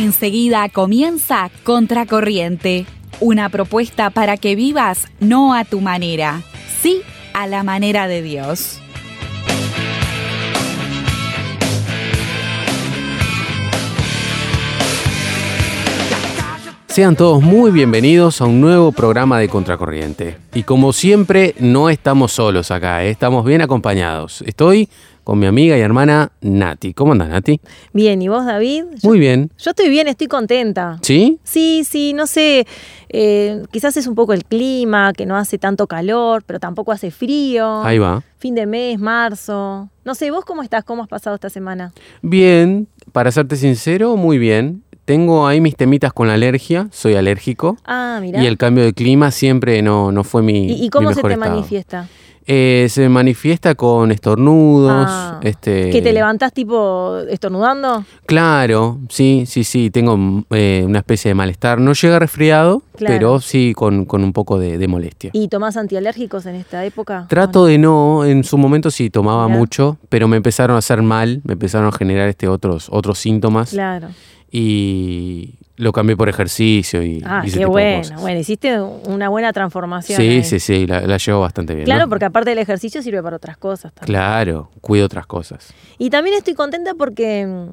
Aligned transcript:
Enseguida 0.00 0.66
comienza 0.70 1.50
Contracorriente, 1.62 2.86
una 3.20 3.50
propuesta 3.50 4.08
para 4.08 4.38
que 4.38 4.54
vivas 4.56 5.06
no 5.20 5.52
a 5.52 5.66
tu 5.66 5.82
manera, 5.82 6.40
sí 6.80 7.02
a 7.34 7.46
la 7.46 7.62
manera 7.64 8.08
de 8.08 8.22
Dios. 8.22 8.80
Sean 16.86 17.14
todos 17.14 17.42
muy 17.42 17.70
bienvenidos 17.70 18.40
a 18.40 18.46
un 18.46 18.60
nuevo 18.60 18.92
programa 18.92 19.38
de 19.38 19.50
Contracorriente. 19.50 20.38
Y 20.54 20.62
como 20.62 20.94
siempre, 20.94 21.54
no 21.60 21.90
estamos 21.90 22.32
solos 22.32 22.70
acá, 22.70 23.04
¿eh? 23.04 23.10
estamos 23.10 23.44
bien 23.44 23.60
acompañados. 23.60 24.42
Estoy 24.46 24.88
con 25.24 25.38
mi 25.38 25.46
amiga 25.46 25.76
y 25.76 25.80
hermana 25.80 26.32
Nati. 26.40 26.94
¿Cómo 26.94 27.12
andas, 27.12 27.28
Nati? 27.28 27.60
Bien, 27.92 28.20
¿y 28.22 28.28
vos, 28.28 28.44
David? 28.46 28.84
Muy 29.02 29.18
bien. 29.18 29.50
Yo 29.58 29.70
estoy 29.70 29.88
bien, 29.88 30.08
estoy 30.08 30.26
contenta. 30.26 30.98
¿Sí? 31.02 31.38
Sí, 31.44 31.84
sí, 31.84 32.12
no 32.12 32.26
sé, 32.26 32.66
eh, 33.08 33.62
quizás 33.70 33.96
es 33.96 34.06
un 34.06 34.14
poco 34.14 34.32
el 34.32 34.44
clima, 34.44 35.12
que 35.12 35.26
no 35.26 35.36
hace 35.36 35.58
tanto 35.58 35.86
calor, 35.86 36.42
pero 36.46 36.58
tampoco 36.58 36.92
hace 36.92 37.10
frío. 37.10 37.82
Ahí 37.82 37.98
va. 37.98 38.22
Fin 38.38 38.54
de 38.54 38.66
mes, 38.66 38.98
marzo. 38.98 39.90
No 40.04 40.14
sé, 40.14 40.30
¿vos 40.30 40.44
cómo 40.44 40.62
estás? 40.62 40.84
¿Cómo 40.84 41.02
has 41.02 41.08
pasado 41.08 41.34
esta 41.34 41.50
semana? 41.50 41.92
Bien, 42.22 42.88
para 43.12 43.30
serte 43.30 43.56
sincero, 43.56 44.16
muy 44.16 44.38
bien. 44.38 44.82
Tengo 45.04 45.46
ahí 45.46 45.60
mis 45.60 45.76
temitas 45.76 46.12
con 46.12 46.28
la 46.28 46.34
alergia, 46.34 46.88
soy 46.92 47.14
alérgico. 47.16 47.76
Ah, 47.84 48.18
mira. 48.20 48.42
Y 48.42 48.46
el 48.46 48.56
cambio 48.56 48.84
de 48.84 48.92
clima 48.92 49.30
siempre 49.30 49.82
no, 49.82 50.12
no 50.12 50.22
fue 50.24 50.42
mi. 50.42 50.66
¿Y, 50.66 50.84
y 50.84 50.90
cómo 50.90 51.08
mi 51.08 51.14
se 51.14 51.22
te 51.22 51.32
estado. 51.32 51.50
manifiesta? 51.50 52.08
Eh, 52.46 52.88
se 52.90 53.08
manifiesta 53.08 53.74
con 53.76 54.10
estornudos. 54.10 55.06
Ah, 55.08 55.38
este, 55.42 55.90
¿Que 55.90 56.02
te 56.02 56.12
levantás 56.12 56.52
tipo 56.52 57.18
estornudando? 57.28 58.04
Claro, 58.26 58.98
sí, 59.08 59.44
sí, 59.46 59.62
sí, 59.62 59.90
tengo 59.90 60.44
eh, 60.50 60.82
una 60.84 60.98
especie 61.00 61.28
de 61.28 61.34
malestar. 61.34 61.78
No 61.80 61.92
llega 61.92 62.18
resfriado, 62.18 62.82
Claro. 62.96 63.14
pero 63.14 63.40
sí 63.40 63.72
con, 63.76 64.04
con 64.04 64.24
un 64.24 64.32
poco 64.32 64.58
de, 64.58 64.78
de 64.78 64.88
molestia. 64.88 65.30
¿Y 65.32 65.46
tomás 65.48 65.76
antialérgicos 65.76 66.46
en 66.46 66.56
esta 66.56 66.84
época? 66.84 67.26
Trato 67.28 67.66
de 67.66 67.78
no, 67.78 68.24
en 68.24 68.42
su 68.42 68.58
momento 68.58 68.90
sí 68.90 69.10
tomaba 69.10 69.46
Mirá. 69.46 69.58
mucho, 69.58 69.98
pero 70.08 70.26
me 70.26 70.36
empezaron 70.36 70.74
a 70.76 70.78
hacer 70.80 71.02
mal, 71.02 71.42
me 71.44 71.52
empezaron 71.52 71.86
a 71.88 71.92
generar 71.92 72.28
este 72.28 72.48
otros, 72.48 72.88
otros 72.90 73.18
síntomas 73.18 73.70
Claro. 73.70 74.08
Y 74.50 75.54
lo 75.76 75.92
cambié 75.92 76.16
por 76.16 76.28
ejercicio 76.28 77.02
y, 77.02 77.22
Ah, 77.24 77.40
y 77.44 77.48
ese 77.48 77.58
qué 77.58 77.64
tipo 77.64 77.76
de 77.76 77.82
bueno. 77.84 77.98
cosas. 78.02 78.20
Bueno, 78.20 78.40
hiciste 78.40 78.80
una 78.80 79.28
buena 79.28 79.52
transformación. 79.52 80.20
Sí, 80.20 80.28
ahí. 80.28 80.44
sí, 80.44 80.60
sí, 80.60 80.86
la, 80.86 81.00
la 81.02 81.16
llevo 81.16 81.40
bastante 81.40 81.74
bien. 81.74 81.84
Claro, 81.86 82.02
¿no? 82.04 82.08
porque 82.10 82.26
aparte 82.26 82.50
del 82.50 82.58
ejercicio 82.58 83.02
sirve 83.02 83.22
para 83.22 83.36
otras 83.36 83.56
cosas 83.56 83.92
también. 83.94 84.12
Claro, 84.14 84.70
cuido 84.80 85.06
otras 85.06 85.26
cosas. 85.26 85.72
Y 85.98 86.10
también 86.10 86.36
estoy 86.36 86.54
contenta 86.54 86.92
porque 86.94 87.46
mm, 87.46 87.68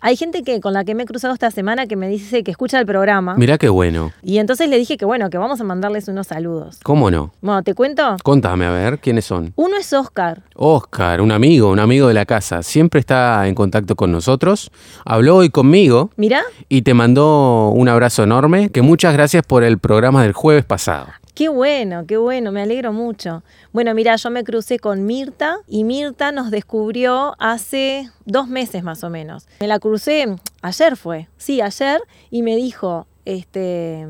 hay 0.00 0.16
gente 0.16 0.42
que 0.42 0.60
con 0.60 0.72
la 0.72 0.84
que 0.84 0.94
me 0.94 1.02
he 1.02 1.06
cruzado 1.06 1.34
esta 1.34 1.50
semana 1.50 1.86
que 1.86 1.96
me 1.96 2.08
dice 2.08 2.42
que 2.42 2.50
escucha 2.50 2.78
el 2.78 2.86
programa. 2.86 3.34
Mirá 3.36 3.58
qué 3.58 3.68
bueno. 3.68 4.12
Y 4.22 4.38
entonces 4.38 4.68
le 4.68 4.78
dije 4.78 4.96
que 4.96 5.04
bueno, 5.04 5.30
que 5.30 5.38
vamos 5.38 5.60
a 5.60 5.64
mandarles 5.64 6.08
unos 6.08 6.26
saludos. 6.28 6.80
¿Cómo 6.82 7.10
no? 7.10 7.32
Bueno, 7.40 7.62
¿te 7.62 7.74
cuento? 7.74 8.16
Contame, 8.22 8.66
a 8.66 8.70
ver, 8.70 8.98
¿quiénes 8.98 9.24
son? 9.24 9.52
Uno 9.56 9.76
es 9.76 9.92
Oscar. 9.92 10.42
Oscar, 10.54 11.20
un 11.20 11.32
amigo, 11.32 11.70
un 11.70 11.78
amigo 11.80 12.08
de 12.08 12.14
la 12.14 12.24
casa, 12.24 12.62
siempre 12.62 13.00
está 13.00 13.46
en 13.46 13.54
contacto 13.54 13.96
con 13.96 14.12
nosotros. 14.12 14.70
Habló 15.04 15.36
hoy 15.36 15.50
conmigo 15.50 16.10
Mirá, 16.16 16.42
y 16.68 16.82
te 16.82 16.94
mandó 16.94 17.70
un 17.70 17.88
abrazo 17.88 18.22
enorme, 18.22 18.70
que 18.70 18.82
muchas 18.82 19.12
gracias 19.12 19.44
por 19.46 19.64
el 19.64 19.78
programa 19.78 20.22
del 20.22 20.32
jueves 20.32 20.64
pasado. 20.64 21.08
Qué 21.40 21.48
bueno, 21.48 22.04
qué 22.06 22.18
bueno, 22.18 22.52
me 22.52 22.60
alegro 22.60 22.92
mucho. 22.92 23.42
Bueno, 23.72 23.94
mira, 23.94 24.14
yo 24.16 24.28
me 24.28 24.44
crucé 24.44 24.78
con 24.78 25.06
Mirta 25.06 25.56
y 25.66 25.84
Mirta 25.84 26.32
nos 26.32 26.50
descubrió 26.50 27.34
hace 27.38 28.10
dos 28.26 28.46
meses 28.46 28.82
más 28.82 29.02
o 29.04 29.08
menos. 29.08 29.48
Me 29.58 29.66
la 29.66 29.78
crucé, 29.78 30.36
ayer 30.60 30.98
fue, 30.98 31.28
sí, 31.38 31.62
ayer, 31.62 32.02
y 32.30 32.42
me 32.42 32.56
dijo, 32.56 33.06
este, 33.24 34.06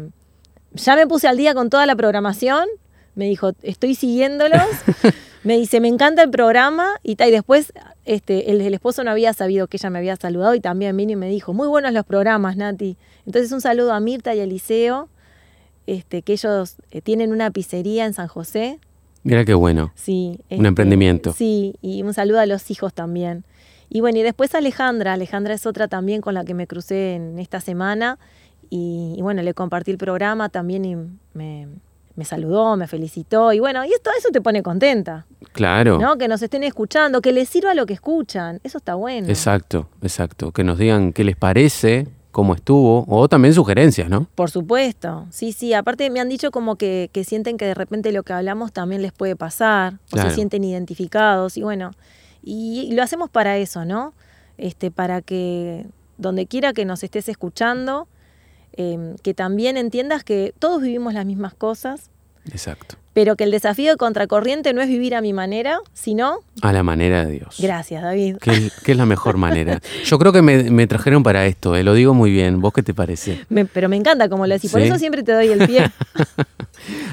ya 0.72 0.96
me 0.96 1.06
puse 1.06 1.28
al 1.28 1.36
día 1.36 1.54
con 1.54 1.70
toda 1.70 1.86
la 1.86 1.94
programación, 1.94 2.66
me 3.14 3.26
dijo, 3.26 3.52
estoy 3.62 3.94
siguiéndolos, 3.94 4.66
me 5.44 5.56
dice, 5.56 5.78
me 5.78 5.86
encanta 5.86 6.24
el 6.24 6.30
programa, 6.30 6.96
y, 7.04 7.12
y 7.12 7.30
después 7.30 7.72
este, 8.04 8.50
el, 8.50 8.60
el 8.60 8.74
esposo 8.74 9.04
no 9.04 9.12
había 9.12 9.34
sabido 9.34 9.68
que 9.68 9.76
ella 9.76 9.90
me 9.90 10.00
había 10.00 10.16
saludado 10.16 10.56
y 10.56 10.60
también 10.60 10.96
vino 10.96 11.12
y 11.12 11.16
me 11.16 11.28
dijo, 11.28 11.52
muy 11.52 11.68
buenos 11.68 11.92
los 11.92 12.04
programas, 12.04 12.56
Nati. 12.56 12.96
Entonces 13.24 13.52
un 13.52 13.60
saludo 13.60 13.92
a 13.92 14.00
Mirta 14.00 14.34
y 14.34 14.40
a 14.40 14.42
Eliseo, 14.42 15.08
este, 15.96 16.22
que 16.22 16.32
ellos 16.34 16.76
eh, 16.90 17.00
tienen 17.00 17.32
una 17.32 17.50
pizzería 17.50 18.04
en 18.06 18.14
San 18.14 18.28
José. 18.28 18.78
Mira 19.22 19.44
qué 19.44 19.54
bueno. 19.54 19.92
Sí, 19.94 20.38
Un 20.48 20.56
este, 20.56 20.68
emprendimiento. 20.68 21.32
Sí, 21.32 21.74
y 21.82 22.02
un 22.02 22.14
saludo 22.14 22.40
a 22.40 22.46
los 22.46 22.70
hijos 22.70 22.94
también. 22.94 23.44
Y 23.88 24.00
bueno, 24.00 24.18
y 24.18 24.22
después 24.22 24.54
Alejandra, 24.54 25.12
Alejandra 25.14 25.52
es 25.54 25.66
otra 25.66 25.88
también 25.88 26.20
con 26.20 26.34
la 26.34 26.44
que 26.44 26.54
me 26.54 26.66
crucé 26.66 27.14
en 27.16 27.38
esta 27.38 27.60
semana 27.60 28.18
y, 28.70 29.14
y 29.18 29.22
bueno, 29.22 29.42
le 29.42 29.52
compartí 29.52 29.90
el 29.90 29.98
programa 29.98 30.48
también 30.48 30.84
y 30.84 30.94
me, 31.34 31.66
me 32.14 32.24
saludó, 32.24 32.76
me 32.76 32.86
felicitó 32.86 33.52
y 33.52 33.58
bueno, 33.58 33.84
y 33.84 33.92
esto, 33.92 34.10
eso 34.16 34.28
te 34.30 34.40
pone 34.40 34.62
contenta, 34.62 35.26
Claro. 35.52 35.98
¿no? 35.98 36.16
Que 36.18 36.28
nos 36.28 36.40
estén 36.42 36.62
escuchando, 36.62 37.20
que 37.20 37.32
les 37.32 37.48
sirva 37.48 37.74
lo 37.74 37.84
que 37.86 37.94
escuchan, 37.94 38.60
eso 38.62 38.78
está 38.78 38.94
bueno. 38.94 39.26
Exacto, 39.28 39.88
exacto. 40.02 40.52
Que 40.52 40.62
nos 40.62 40.78
digan 40.78 41.12
qué 41.12 41.24
les 41.24 41.36
parece, 41.36 42.06
cómo 42.30 42.54
estuvo, 42.54 43.04
o 43.08 43.28
también 43.28 43.54
sugerencias, 43.54 44.08
¿no? 44.08 44.26
Por 44.34 44.50
supuesto, 44.50 45.26
sí, 45.30 45.52
sí. 45.52 45.74
Aparte 45.74 46.08
me 46.10 46.20
han 46.20 46.28
dicho 46.28 46.50
como 46.50 46.76
que, 46.76 47.10
que 47.12 47.24
sienten 47.24 47.56
que 47.56 47.64
de 47.66 47.74
repente 47.74 48.12
lo 48.12 48.22
que 48.22 48.32
hablamos 48.32 48.72
también 48.72 49.02
les 49.02 49.12
puede 49.12 49.36
pasar, 49.36 49.94
o 49.94 49.98
Claro. 50.14 50.28
se 50.30 50.34
sienten 50.36 50.62
identificados, 50.64 51.56
y 51.56 51.62
bueno, 51.62 51.90
y, 52.42 52.88
y 52.90 52.92
lo 52.94 53.02
hacemos 53.02 53.30
para 53.30 53.56
eso, 53.58 53.84
¿no? 53.84 54.14
Este, 54.58 54.90
para 54.90 55.22
que 55.22 55.86
donde 56.18 56.46
quiera 56.46 56.72
que 56.72 56.84
nos 56.84 57.02
estés 57.02 57.28
escuchando, 57.28 58.06
eh, 58.74 59.16
que 59.22 59.34
también 59.34 59.76
entiendas 59.76 60.22
que 60.22 60.54
todos 60.58 60.82
vivimos 60.82 61.14
las 61.14 61.26
mismas 61.26 61.54
cosas, 61.54 62.10
Exacto. 62.52 62.96
pero 63.12 63.36
que 63.36 63.44
el 63.44 63.50
desafío 63.50 63.90
de 63.92 63.96
contracorriente 63.96 64.72
no 64.72 64.80
es 64.80 64.88
vivir 64.88 65.14
a 65.14 65.20
mi 65.20 65.32
manera, 65.32 65.80
sino, 65.92 66.38
A 66.62 66.72
la 66.72 66.82
manera 66.82 67.24
de 67.26 67.32
Dios. 67.32 67.56
gracias, 67.58 68.02
David. 68.02 68.36
¿Qué, 68.40 68.70
qué 68.84 68.92
es 68.92 68.96
la 68.98 69.04
mejor 69.06 69.36
manera? 69.36 69.80
Yo 70.04 70.18
creo 70.18 70.32
que 70.32 70.40
me, 70.42 70.70
me 70.70 70.86
trajeron 70.86 71.22
para 71.22 71.44
esto, 71.46 71.76
eh, 71.76 71.82
lo 71.82 71.92
digo 71.94 72.14
muy 72.14 72.30
bien. 72.30 72.60
¿Vos 72.60 72.72
qué 72.72 72.82
te 72.82 72.94
parece? 72.94 73.44
Me- 73.50 73.66
pero 73.66 73.88
me 73.88 73.96
encanta 73.96 74.28
como 74.28 74.46
lo 74.46 74.54
decís, 74.54 74.70
por 74.72 74.80
Sí. 74.80 74.86
eso 74.88 74.98
siempre 74.98 75.22
te 75.22 75.32
doy 75.32 75.48
el 75.48 75.66
pie. 75.66 75.90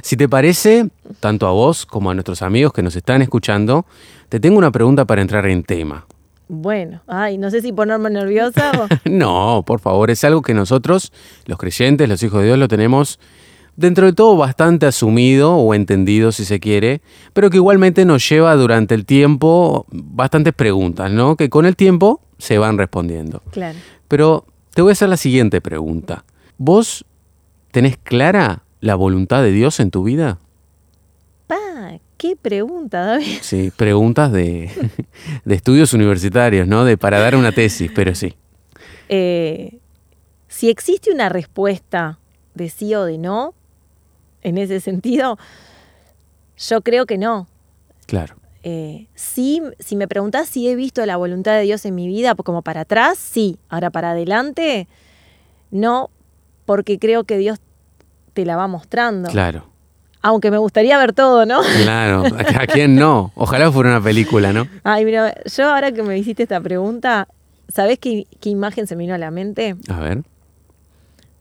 Si 0.02 0.16
te 0.16 0.30
parece, 0.30 0.88
tanto 1.20 1.46
a 1.46 1.52
vos 1.52 1.86
como 1.86 2.10
a 2.10 2.14
nuestros 2.14 2.42
amigos 2.42 2.72
que 2.72 2.82
nos 2.82 2.96
están 2.96 3.22
escuchando, 3.22 3.86
te 4.30 4.40
tengo 4.40 4.58
una 4.58 4.72
pregunta 4.72 5.04
para 5.06 5.22
entrar 5.22 5.46
en 5.48 5.64
tema. 5.64 6.06
Bueno, 6.48 7.02
ay, 7.08 7.38
no 7.38 7.52
sé 7.52 7.62
si 7.62 7.74
ponerme 7.74 8.10
nerviosa 8.10 8.72
o... 8.80 8.88
No, 9.10 9.64
por 9.68 9.82
favor, 9.82 10.10
es 10.10 10.24
algo 10.24 10.42
que 10.42 10.54
nosotros, 10.54 11.12
los 11.46 11.58
creyentes, 11.58 12.08
los 12.08 12.24
hijos 12.24 12.40
de 12.40 12.48
Dios, 12.48 12.58
lo 12.58 12.70
tenemos 12.70 13.20
dentro 13.78 14.08
de 14.08 14.14
todo 14.14 14.36
bastante 14.36 14.88
asumido 14.88 15.56
o 15.56 15.74
entendido 15.74 16.34
si 16.34 16.44
se 16.44 16.60
quiere, 16.60 17.02
pero 17.32 17.50
que 17.50 17.58
igualmente 17.58 18.04
nos 18.04 18.28
lleva 18.28 18.54
durante 18.56 18.96
el 18.96 19.06
tiempo 19.06 19.86
bastantes 19.90 20.54
preguntas, 20.54 21.10
¿no? 21.12 21.38
Que 21.38 21.50
con 21.50 21.66
el 21.66 21.78
tiempo 21.78 22.20
se 22.38 22.58
van 22.58 22.78
respondiendo. 22.78 23.42
Claro. 23.52 23.78
Pero 24.10 24.46
te 24.74 24.82
voy 24.82 24.92
a 24.92 24.94
hacer 24.94 25.10
la 25.10 25.18
siguiente 25.18 25.62
pregunta. 25.62 26.26
¿Vos 26.58 27.06
tenés 27.72 27.98
clara 27.98 28.64
la 28.82 28.96
voluntad 28.96 29.44
de 29.44 29.52
Dios 29.52 29.80
en 29.80 29.92
tu 29.92 30.04
vida? 30.04 30.40
Pa, 31.46 32.00
qué 32.18 32.36
pregunta, 32.36 33.06
David. 33.06 33.38
Sí, 33.42 33.72
preguntas 33.76 34.32
de, 34.32 34.72
de 35.46 35.56
estudios 35.56 35.94
universitarios, 35.94 36.68
¿no? 36.68 36.84
De 36.84 36.98
para 36.98 37.20
dar 37.20 37.36
una 37.36 37.52
tesis, 37.52 37.92
pero 37.94 38.16
sí. 38.16 38.34
Eh, 39.08 39.78
si 40.48 40.70
existe 40.70 41.12
una 41.12 41.30
respuesta 41.30 42.20
de 42.56 42.70
sí 42.70 42.96
o 42.96 43.06
de 43.06 43.20
no, 43.20 43.54
en 44.48 44.58
ese 44.58 44.80
sentido, 44.80 45.38
yo 46.58 46.82
creo 46.82 47.06
que 47.06 47.18
no. 47.18 47.48
Claro. 48.06 48.36
Eh, 48.64 49.08
sí, 49.16 49.62
si 49.80 49.96
me 49.96 50.08
preguntás 50.08 50.50
si 50.50 50.68
he 50.68 50.76
visto 50.76 51.06
la 51.06 51.16
voluntad 51.18 51.54
de 51.54 51.62
Dios 51.62 51.86
en 51.86 51.96
mi 51.96 52.08
vida, 52.08 52.36
como 52.36 52.62
para 52.64 52.82
atrás, 52.82 53.18
sí. 53.18 53.60
Ahora 53.70 53.92
para 53.92 54.12
adelante, 54.12 54.88
no, 55.72 56.10
porque 56.66 57.00
creo 57.00 57.24
que 57.24 57.38
Dios 57.38 57.60
te 58.34 58.46
la 58.46 58.56
va 58.58 58.68
mostrando. 58.68 59.30
Claro. 59.30 59.70
Aunque 60.22 60.52
me 60.52 60.58
gustaría 60.58 60.98
ver 60.98 61.14
todo, 61.14 61.46
¿no? 61.46 61.62
Claro, 61.84 62.24
¿a 62.60 62.68
quién 62.68 62.96
no? 62.96 63.32
Ojalá 63.36 63.72
fuera 63.72 63.92
una 63.92 64.02
película, 64.04 64.52
¿no? 64.52 64.68
Ay, 64.84 65.06
mira, 65.06 65.34
yo 65.46 65.70
ahora 65.70 65.92
que 65.92 66.04
me 66.04 66.18
hiciste 66.18 66.44
esta 66.44 66.60
pregunta, 66.60 67.28
¿sabés 67.70 68.00
qué, 68.00 68.26
qué 68.42 68.50
imagen 68.50 68.88
se 68.88 68.96
me 68.96 69.04
vino 69.04 69.14
a 69.14 69.18
la 69.18 69.32
mente? 69.32 69.76
A 69.88 70.00
ver. 70.00 70.24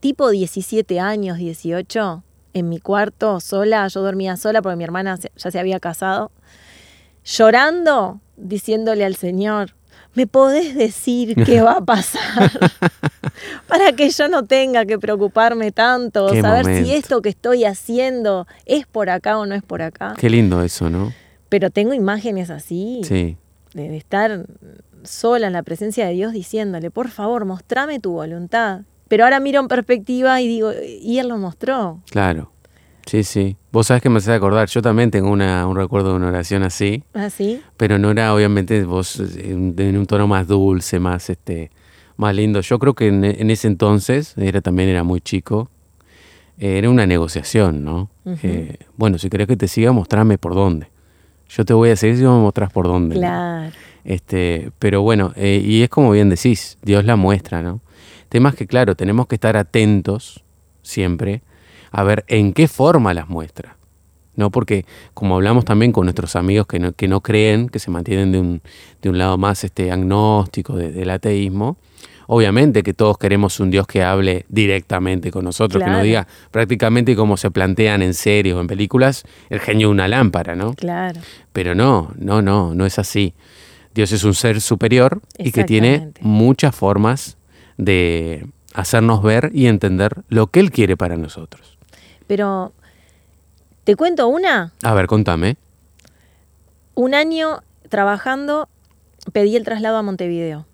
tipo 0.01 0.29
17 0.31 1.01
años, 1.01 1.39
18, 1.39 2.23
en 2.59 2.69
mi 2.71 2.79
cuarto, 2.81 3.39
sola, 3.41 3.87
yo 3.89 4.01
dormía 4.01 4.37
sola 4.39 4.63
porque 4.63 4.77
mi 4.77 4.85
hermana 4.85 5.19
ya 5.37 5.51
se 5.51 5.59
había 5.59 5.79
casado, 5.79 6.31
llorando, 7.25 8.21
diciéndole 8.37 9.05
al 9.05 9.17
Señor, 9.17 9.75
¿me 10.15 10.27
podés 10.27 10.75
decir 10.75 11.35
qué 11.45 11.61
va 11.61 11.73
a 11.73 11.85
pasar? 11.85 12.51
Para 13.69 13.93
que 13.93 14.09
yo 14.09 14.29
no 14.29 14.45
tenga 14.47 14.87
que 14.87 14.99
preocuparme 14.99 15.71
tanto, 15.73 16.29
saber 16.41 16.65
momento. 16.65 16.87
si 16.89 16.95
esto 16.95 17.21
que 17.21 17.29
estoy 17.29 17.65
haciendo 17.65 18.47
es 18.65 18.87
por 18.87 19.11
acá 19.11 19.39
o 19.39 19.45
no 19.45 19.55
es 19.55 19.63
por 19.63 19.83
acá. 19.83 20.15
Qué 20.17 20.31
lindo 20.31 20.63
eso, 20.63 20.89
¿no? 20.89 21.13
Pero 21.51 21.71
tengo 21.71 21.93
imágenes 21.93 22.49
así, 22.49 23.03
Sí. 23.05 23.37
de 23.75 23.97
estar 23.97 24.47
sola 25.03 25.47
en 25.49 25.53
la 25.53 25.63
presencia 25.63 26.07
de 26.07 26.15
Dios 26.15 26.33
diciéndole, 26.33 26.91
por 26.91 27.09
favor, 27.09 27.45
mostrame 27.45 28.01
tu 28.01 28.13
voluntad. 28.13 28.81
Pero 29.09 29.25
ahora 29.25 29.41
miro 29.41 29.61
en 29.61 29.69
perspectiva 29.69 30.41
y 30.41 30.49
digo, 30.49 30.71
y 31.01 31.19
él 31.19 31.29
lo 31.29 31.39
mostró. 31.39 32.01
Claro. 32.11 32.53
Sí, 33.07 33.23
sí. 33.23 33.57
Vos 33.71 33.87
sabés 33.87 34.03
que 34.03 34.11
me 34.11 34.19
hace 34.19 34.33
acordar, 34.33 34.69
yo 34.69 34.83
también 34.83 35.13
tengo 35.13 35.31
una, 35.31 35.67
un 35.67 35.77
recuerdo 35.77 36.11
de 36.11 36.17
una 36.17 36.29
oración 36.29 36.65
así, 36.65 37.05
¿Así? 37.15 37.63
pero 37.77 37.99
no 37.99 38.11
era 38.11 38.35
obviamente 38.35 38.83
vos 38.85 39.21
en, 39.21 39.75
en 39.79 39.97
un 39.97 40.07
tono 40.07 40.27
más 40.27 40.49
dulce, 40.49 40.99
más 40.99 41.31
este 41.31 41.71
más 42.17 42.35
lindo. 42.35 42.61
Yo 42.61 42.79
creo 42.79 42.95
que 42.95 43.09
en, 43.09 43.25
en 43.25 43.51
ese 43.51 43.69
entonces, 43.69 44.35
era 44.37 44.61
también 44.61 44.89
era 44.89 45.05
muy 45.05 45.21
chico, 45.21 45.71
eh, 46.59 46.79
era 46.79 46.91
una 46.91 47.07
negociación, 47.07 47.85
¿no? 47.85 48.11
Eh, 48.43 48.79
bueno, 48.97 49.19
si 49.19 49.29
querés 49.31 49.47
que 49.47 49.57
te 49.57 49.69
siga, 49.69 49.93
mostrame 49.93 50.39
por 50.39 50.55
dónde. 50.55 50.89
Yo 51.49 51.65
te 51.65 51.75
voy 51.75 51.91
a 51.91 51.97
seguir 51.97 52.17
si 52.17 52.23
me 52.23 52.31
mostrás 52.31 52.73
por 52.73 52.87
dónde. 52.87 53.15
¿no? 53.15 53.21
Claro. 53.21 53.73
Este, 54.05 54.71
pero 54.79 55.03
bueno, 55.03 55.33
eh, 55.37 55.63
y 55.65 55.83
es 55.83 55.89
como 55.89 56.11
bien 56.11 56.29
decís, 56.29 56.79
Dios 56.83 57.05
la 57.05 57.17
muestra, 57.17 57.63
¿no? 57.63 57.81
Temas 58.29 58.55
que, 58.55 58.67
claro, 58.67 58.95
tenemos 58.97 59.27
que 59.27 59.37
estar 59.37 59.57
atentos 59.57 60.45
siempre 60.83 61.43
a 61.91 62.03
ver 62.03 62.25
en 62.29 62.53
qué 62.53 62.69
forma 62.69 63.15
las 63.15 63.29
muestra. 63.29 63.77
¿No? 64.35 64.51
Porque 64.51 64.85
como 65.15 65.37
hablamos 65.37 65.65
también 65.65 65.93
con 65.93 66.05
nuestros 66.05 66.37
amigos 66.37 66.67
que 66.67 66.79
no, 66.79 66.93
que 66.93 67.09
no 67.09 67.23
creen, 67.23 67.71
que 67.71 67.79
se 67.79 67.91
mantienen 67.91 68.33
de 68.33 68.39
un, 68.39 68.61
de 69.01 69.09
un 69.09 69.17
lado 69.17 69.39
más 69.39 69.65
este, 69.65 69.91
agnóstico 69.91 70.77
de- 70.77 70.93
del 70.93 71.09
ateísmo, 71.09 71.79
obviamente 72.27 72.83
que 72.83 72.93
todos 72.93 73.17
queremos 73.17 73.61
un 73.61 73.71
Dios 73.71 73.87
que 73.87 74.03
hable 74.03 74.45
directamente 74.51 75.31
con 75.31 75.43
nosotros, 75.47 75.83
que 75.83 75.89
nos 75.89 76.03
diga 76.03 76.27
prácticamente 76.51 77.17
como 77.17 77.39
se 77.39 77.51
plantean 77.51 78.03
en 78.03 78.13
series 78.13 78.55
o 78.55 78.61
en 78.61 78.67
películas, 78.67 79.25
el 79.49 79.61
genio 79.61 79.89
de 79.89 79.93
una 79.93 80.07
lámpara, 80.09 80.55
¿no? 80.55 80.75
Claro. 80.75 81.19
Pero 81.55 81.75
no, 81.75 82.13
no, 82.19 82.43
no, 82.43 82.75
no 82.75 82.85
es 82.85 82.99
así. 82.99 83.33
Dios 83.95 84.13
es 84.13 84.23
un 84.23 84.35
ser 84.35 84.61
superior 84.61 85.23
y 85.39 85.45
que 85.53 85.65
tiene 85.65 86.11
muchas 86.21 86.75
formas 86.77 87.39
de 87.77 88.47
hacernos 88.75 89.23
ver 89.23 89.51
y 89.55 89.67
entender 89.67 90.23
lo 90.29 90.49
que 90.49 90.61
Él 90.61 90.71
quiere 90.71 90.97
para 90.97 91.17
nosotros. 91.17 91.79
Pero, 92.27 92.73
¿te 93.85 93.97
cuento 93.97 94.29
una? 94.29 94.73
A 94.83 94.95
ver, 94.95 95.07
contame. 95.07 95.57
Un 96.95 97.15
año 97.15 97.63
trabajando, 97.89 98.69
pedí 99.33 99.57
el 99.57 99.65
traslado 99.65 99.97
a 99.97 100.03
Montevideo. 100.03 100.67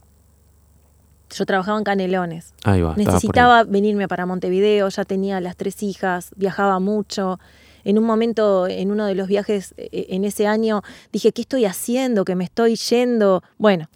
Yo 1.30 1.46
trabajaba 1.46 1.78
en 1.78 1.84
Canelones. 1.84 2.52
Ahí 2.64 2.82
va. 2.82 2.94
Necesitaba 2.96 3.64
venirme 3.64 4.06
para 4.06 4.26
Montevideo, 4.26 4.88
ya 4.88 5.04
tenía 5.04 5.40
las 5.40 5.56
tres 5.56 5.82
hijas, 5.82 6.30
viajaba 6.36 6.78
mucho. 6.78 7.38
En 7.84 7.98
un 7.98 8.04
momento, 8.04 8.68
en 8.68 8.90
uno 8.90 9.06
de 9.06 9.14
los 9.14 9.28
viajes 9.28 9.74
eh, 9.76 10.06
en 10.10 10.24
ese 10.24 10.46
año, 10.46 10.82
dije, 11.10 11.32
¿qué 11.32 11.42
estoy 11.42 11.64
haciendo? 11.64 12.24
Que 12.24 12.36
me 12.36 12.44
estoy 12.44 12.76
yendo. 12.76 13.42
Bueno, 13.58 13.88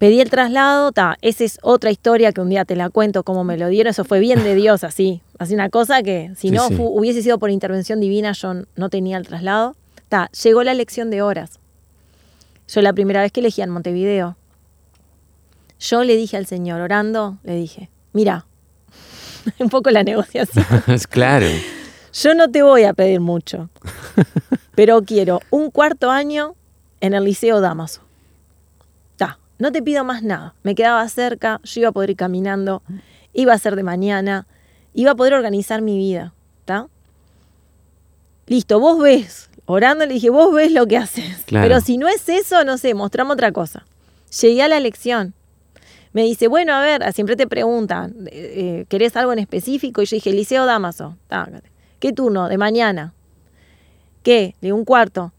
pedí 0.00 0.20
el 0.22 0.30
traslado, 0.30 0.92
ta, 0.92 1.18
esa 1.20 1.44
es 1.44 1.58
otra 1.62 1.90
historia 1.90 2.32
que 2.32 2.40
un 2.40 2.48
día 2.48 2.64
te 2.64 2.74
la 2.74 2.88
cuento 2.88 3.22
cómo 3.22 3.44
me 3.44 3.58
lo 3.58 3.68
dieron. 3.68 3.90
Eso 3.90 4.02
fue 4.04 4.18
bien 4.18 4.42
de 4.42 4.54
Dios, 4.54 4.82
así. 4.82 5.20
Así 5.38 5.52
una 5.54 5.68
cosa 5.68 6.02
que 6.02 6.32
si 6.36 6.48
Sí, 6.48 6.50
no 6.54 6.66
sí. 6.68 6.76
hubiese 6.78 7.22
sido 7.22 7.38
por 7.38 7.50
intervención 7.50 8.00
divina, 8.00 8.32
yo 8.32 8.54
no 8.76 8.88
tenía 8.88 9.18
el 9.18 9.26
traslado. 9.28 9.76
Ta, 10.08 10.30
llegó 10.42 10.64
la 10.64 10.72
elección 10.72 11.10
de 11.10 11.20
horas. 11.20 11.60
Yo 12.66 12.80
la 12.80 12.92
primera 12.94 13.20
vez 13.20 13.30
que 13.30 13.40
elegía 13.40 13.64
en 13.64 13.70
Montevideo. 13.70 14.36
Yo 15.78 16.02
le 16.02 16.16
dije 16.16 16.36
al 16.38 16.46
Señor, 16.46 16.80
orando, 16.80 17.36
le 17.42 17.54
dije, 17.56 17.90
mira, 18.14 18.46
un 19.58 19.68
poco 19.68 19.90
la 19.90 20.02
negociación. 20.02 20.64
Es 20.86 21.06
claro. 21.06 21.46
Yo 22.14 22.34
no 22.34 22.50
te 22.50 22.62
voy 22.62 22.84
a 22.84 22.94
pedir 22.94 23.20
mucho, 23.20 23.68
pero 24.74 25.02
quiero 25.02 25.40
un 25.50 25.70
cuarto 25.70 26.10
año 26.10 26.54
en 27.00 27.12
el 27.14 27.24
Liceo 27.24 27.60
Damaso. 27.60 28.00
No 29.60 29.70
te 29.72 29.82
pido 29.82 30.02
más 30.04 30.22
nada. 30.22 30.54
Me 30.62 30.74
quedaba 30.74 31.06
cerca, 31.08 31.60
yo 31.62 31.82
iba 31.82 31.90
a 31.90 31.92
poder 31.92 32.10
ir 32.10 32.16
caminando, 32.16 32.82
iba 33.34 33.52
a 33.52 33.58
ser 33.58 33.76
de 33.76 33.82
mañana, 33.82 34.46
iba 34.94 35.12
a 35.12 35.14
poder 35.14 35.34
organizar 35.34 35.82
mi 35.82 35.98
vida. 35.98 36.32
¿ta? 36.64 36.88
Listo, 38.46 38.80
vos 38.80 38.98
ves. 38.98 39.50
Orando 39.66 40.06
le 40.06 40.14
dije, 40.14 40.30
vos 40.30 40.52
ves 40.52 40.72
lo 40.72 40.86
que 40.86 40.96
haces. 40.96 41.44
Claro. 41.44 41.68
Pero 41.68 41.80
si 41.80 41.98
no 41.98 42.08
es 42.08 42.28
eso, 42.28 42.64
no 42.64 42.78
sé, 42.78 42.94
mostrame 42.94 43.32
otra 43.32 43.52
cosa. 43.52 43.84
Llegué 44.40 44.62
a 44.62 44.68
la 44.68 44.80
lección. 44.80 45.34
Me 46.12 46.22
dice, 46.22 46.48
bueno, 46.48 46.72
a 46.72 46.80
ver, 46.80 47.12
siempre 47.12 47.36
te 47.36 47.46
preguntan, 47.46 48.14
eh, 48.26 48.30
eh, 48.32 48.84
¿querés 48.88 49.14
algo 49.14 49.32
en 49.32 49.38
específico? 49.40 50.02
Y 50.02 50.06
yo 50.06 50.16
dije, 50.16 50.32
Liceo 50.32 50.66
Damaso. 50.66 51.16
¿Qué 52.00 52.12
turno? 52.12 52.48
De 52.48 52.58
mañana. 52.58 53.12
¿Qué? 54.22 54.56
De 54.60 54.72
un 54.72 54.84
cuarto. 54.84 55.32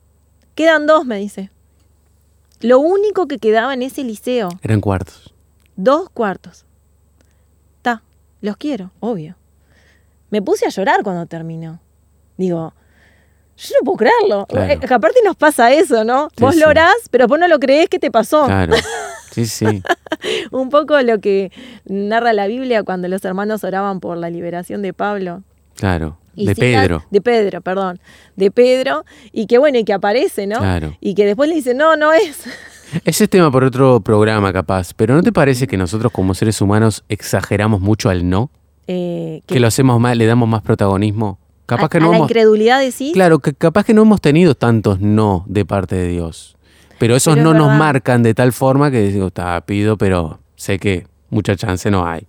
Quedan 0.56 0.86
dos, 0.86 1.06
me 1.06 1.18
dice. 1.18 1.50
Lo 2.62 2.80
único 2.80 3.28
que 3.28 3.38
quedaba 3.38 3.74
en 3.74 3.82
ese 3.82 4.04
liceo, 4.04 4.50
Eran 4.62 4.82
cuartos. 4.82 5.34
dos 5.76 6.10
cuartos. 6.10 6.66
Ta, 7.82 8.04
los 8.42 8.58
quiero, 8.58 8.92
obvio. 9.00 9.36
Me 10.30 10.42
puse 10.42 10.66
a 10.66 10.70
llorar 10.70 11.04
cuando 11.04 11.26
terminó. 11.26 11.80
Digo, 12.38 12.74
yo 13.58 13.76
no 13.80 13.86
puedo 13.86 13.98
creerlo. 13.98 14.46
Claro. 14.48 14.74
Eh, 14.74 14.80
aparte 14.90 15.20
nos 15.26 15.36
pasa 15.36 15.72
eso, 15.72 16.04
¿no? 16.04 16.30
Sí, 16.30 16.44
vos 16.44 16.56
sí. 16.56 16.62
lo 16.62 16.68
orás, 16.70 16.96
pero 17.12 17.28
vos 17.28 17.38
no 17.40 17.48
lo 17.48 17.60
creés 17.60 17.90
que 17.90 18.00
te 18.00 18.12
pasó. 18.12 18.46
Claro. 18.46 18.76
Sí, 19.32 19.46
sí. 19.46 19.82
Un 20.52 20.70
poco 20.70 21.02
lo 21.02 21.20
que 21.20 21.54
narra 21.86 22.34
la 22.34 22.48
Biblia 22.48 22.84
cuando 22.84 23.08
los 23.08 23.24
hermanos 23.24 23.64
oraban 23.64 24.02
por 24.02 24.18
la 24.18 24.30
liberación 24.30 24.82
de 24.82 24.92
Pablo. 24.92 25.42
Claro. 25.76 26.18
Y 26.36 26.46
De 26.46 26.56
sí, 26.56 26.62
Pedro. 26.62 27.04
De 27.12 27.22
Pedro, 27.22 27.62
perdón. 27.62 28.00
De 28.36 28.52
Pedro. 28.52 29.04
Y 29.32 29.48
que 29.48 29.58
bueno, 29.58 29.78
y 29.80 29.84
que 29.84 29.94
aparece, 29.94 30.48
¿no? 30.48 30.58
Claro. 30.60 30.96
Y 31.02 31.14
que 31.16 31.26
después 31.26 31.50
le 31.50 31.56
dice, 31.56 31.74
no, 31.74 31.96
no 31.96 32.14
es. 32.14 32.44
Ese 33.06 33.24
es 33.26 33.30
tema 33.30 33.52
por 33.52 33.64
otro 33.64 34.02
programa, 34.02 34.52
capaz. 34.52 34.94
Pero 34.94 35.16
¿no 35.16 35.24
te 35.24 35.32
parece 35.32 35.68
que 35.68 35.78
nosotros 35.78 36.12
como 36.12 36.34
seres 36.34 36.60
humanos 36.62 37.04
exageramos 37.10 37.80
mucho 37.82 38.10
al 38.10 38.30
no? 38.30 38.50
Eh, 38.88 39.42
Que 39.46 39.60
lo 39.60 39.68
hacemos 39.68 40.00
más, 40.00 40.18
le 40.18 40.26
damos 40.26 40.48
más 40.50 40.62
protagonismo. 40.62 41.40
Capaz 41.66 41.86
a, 41.86 41.90
que 41.90 41.98
a 41.98 42.02
no 42.02 42.12
la 42.12 42.18
hemos- 42.18 42.30
incredulidad 42.30 42.80
decís. 42.82 43.14
Claro, 43.14 43.40
que 43.40 43.54
capaz 43.54 43.86
que 43.86 43.94
no 43.94 44.02
hemos 44.02 44.20
tenido 44.20 44.56
tantos 44.56 45.00
no 45.00 45.46
de 45.48 45.64
parte 45.66 45.96
de 45.96 46.08
Dios. 46.10 46.58
Pero 47.00 47.16
esos 47.16 47.36
Pero 47.36 47.54
no 47.54 47.58
nos 47.58 47.78
marcan 47.78 48.24
de 48.24 48.34
tal 48.34 48.52
forma 48.52 48.92
que 48.92 49.02
digo, 49.08 49.28
está, 49.28 49.60
pido, 49.62 49.98
pero 49.98 50.40
sé 50.56 50.78
que 50.78 51.08
mucha 51.30 51.56
chance 51.56 51.90
no 51.90 52.06
hay. 52.06 52.28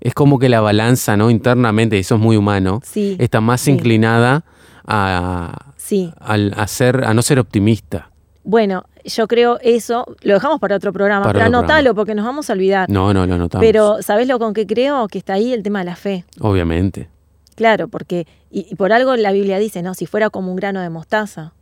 Es 0.00 0.14
como 0.14 0.38
que 0.38 0.48
la 0.48 0.60
balanza, 0.60 1.16
¿no? 1.16 1.30
Internamente, 1.30 1.98
eso 1.98 2.16
es 2.16 2.20
muy 2.20 2.36
humano, 2.36 2.80
Sí, 2.84 3.16
está 3.18 3.40
más 3.40 3.62
sí. 3.62 3.70
inclinada 3.70 4.44
a, 4.86 5.72
Sí. 5.76 6.12
al- 6.20 6.52
a 6.56 6.66
ser, 6.66 7.04
a 7.04 7.14
no 7.14 7.22
ser 7.22 7.38
optimista. 7.38 8.10
Bueno, 8.42 8.84
yo 9.04 9.26
creo 9.26 9.58
eso. 9.62 10.04
Lo 10.22 10.34
dejamos 10.34 10.60
para 10.60 10.76
otro 10.76 10.92
programa. 10.92 11.24
Para 11.24 11.32
pero 11.44 11.50
programa. 11.62 11.94
porque 11.94 12.14
nos 12.14 12.26
vamos 12.26 12.50
a 12.50 12.52
olvidar. 12.52 12.90
No, 12.90 13.14
no 13.14 13.26
lo 13.26 13.38
notamos. 13.38 13.64
pero, 13.64 14.02
¿sabés 14.02 14.28
lo 14.28 14.38
con 14.38 14.52
que 14.52 14.66
creo? 14.66 15.08
Que 15.08 15.16
está 15.18 15.34
ahí 15.34 15.52
el 15.54 15.62
tema 15.62 15.78
de 15.78 15.86
la 15.86 15.96
fe. 15.96 16.24
Obviamente. 16.40 17.08
Claro, 17.54 17.88
porque. 17.88 18.26
Y, 18.50 18.66
y 18.70 18.74
por 18.74 18.92
algo 18.92 19.16
la 19.16 19.32
Biblia 19.32 19.58
dice, 19.58 19.82
¿no? 19.82 19.94
Si 19.94 20.04
fuera 20.06 20.28
como 20.28 20.50
un 20.50 20.56
grano 20.56 20.80
de 20.82 20.90
mostaza. 20.90 21.52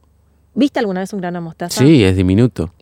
¿Viste 0.54 0.80
alguna 0.80 1.00
vez 1.00 1.12
un 1.12 1.20
grano 1.20 1.38
de 1.38 1.44
mostaza? 1.44 1.78
Sí, 1.80 2.02
es 2.02 2.16
diminuto. 2.16 2.72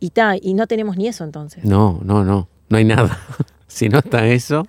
Y, 0.00 0.10
ta, 0.10 0.34
y 0.40 0.52
no 0.54 0.66
tenemos 0.66 0.96
ni 0.96 1.08
eso 1.08 1.24
entonces. 1.24 1.64
No, 1.64 1.98
no, 2.04 2.24
no. 2.24 2.48
No 2.68 2.76
hay 2.76 2.84
nada. 2.84 3.18
si 3.68 3.88
no 3.88 3.98
está 4.00 4.26
eso, 4.26 4.66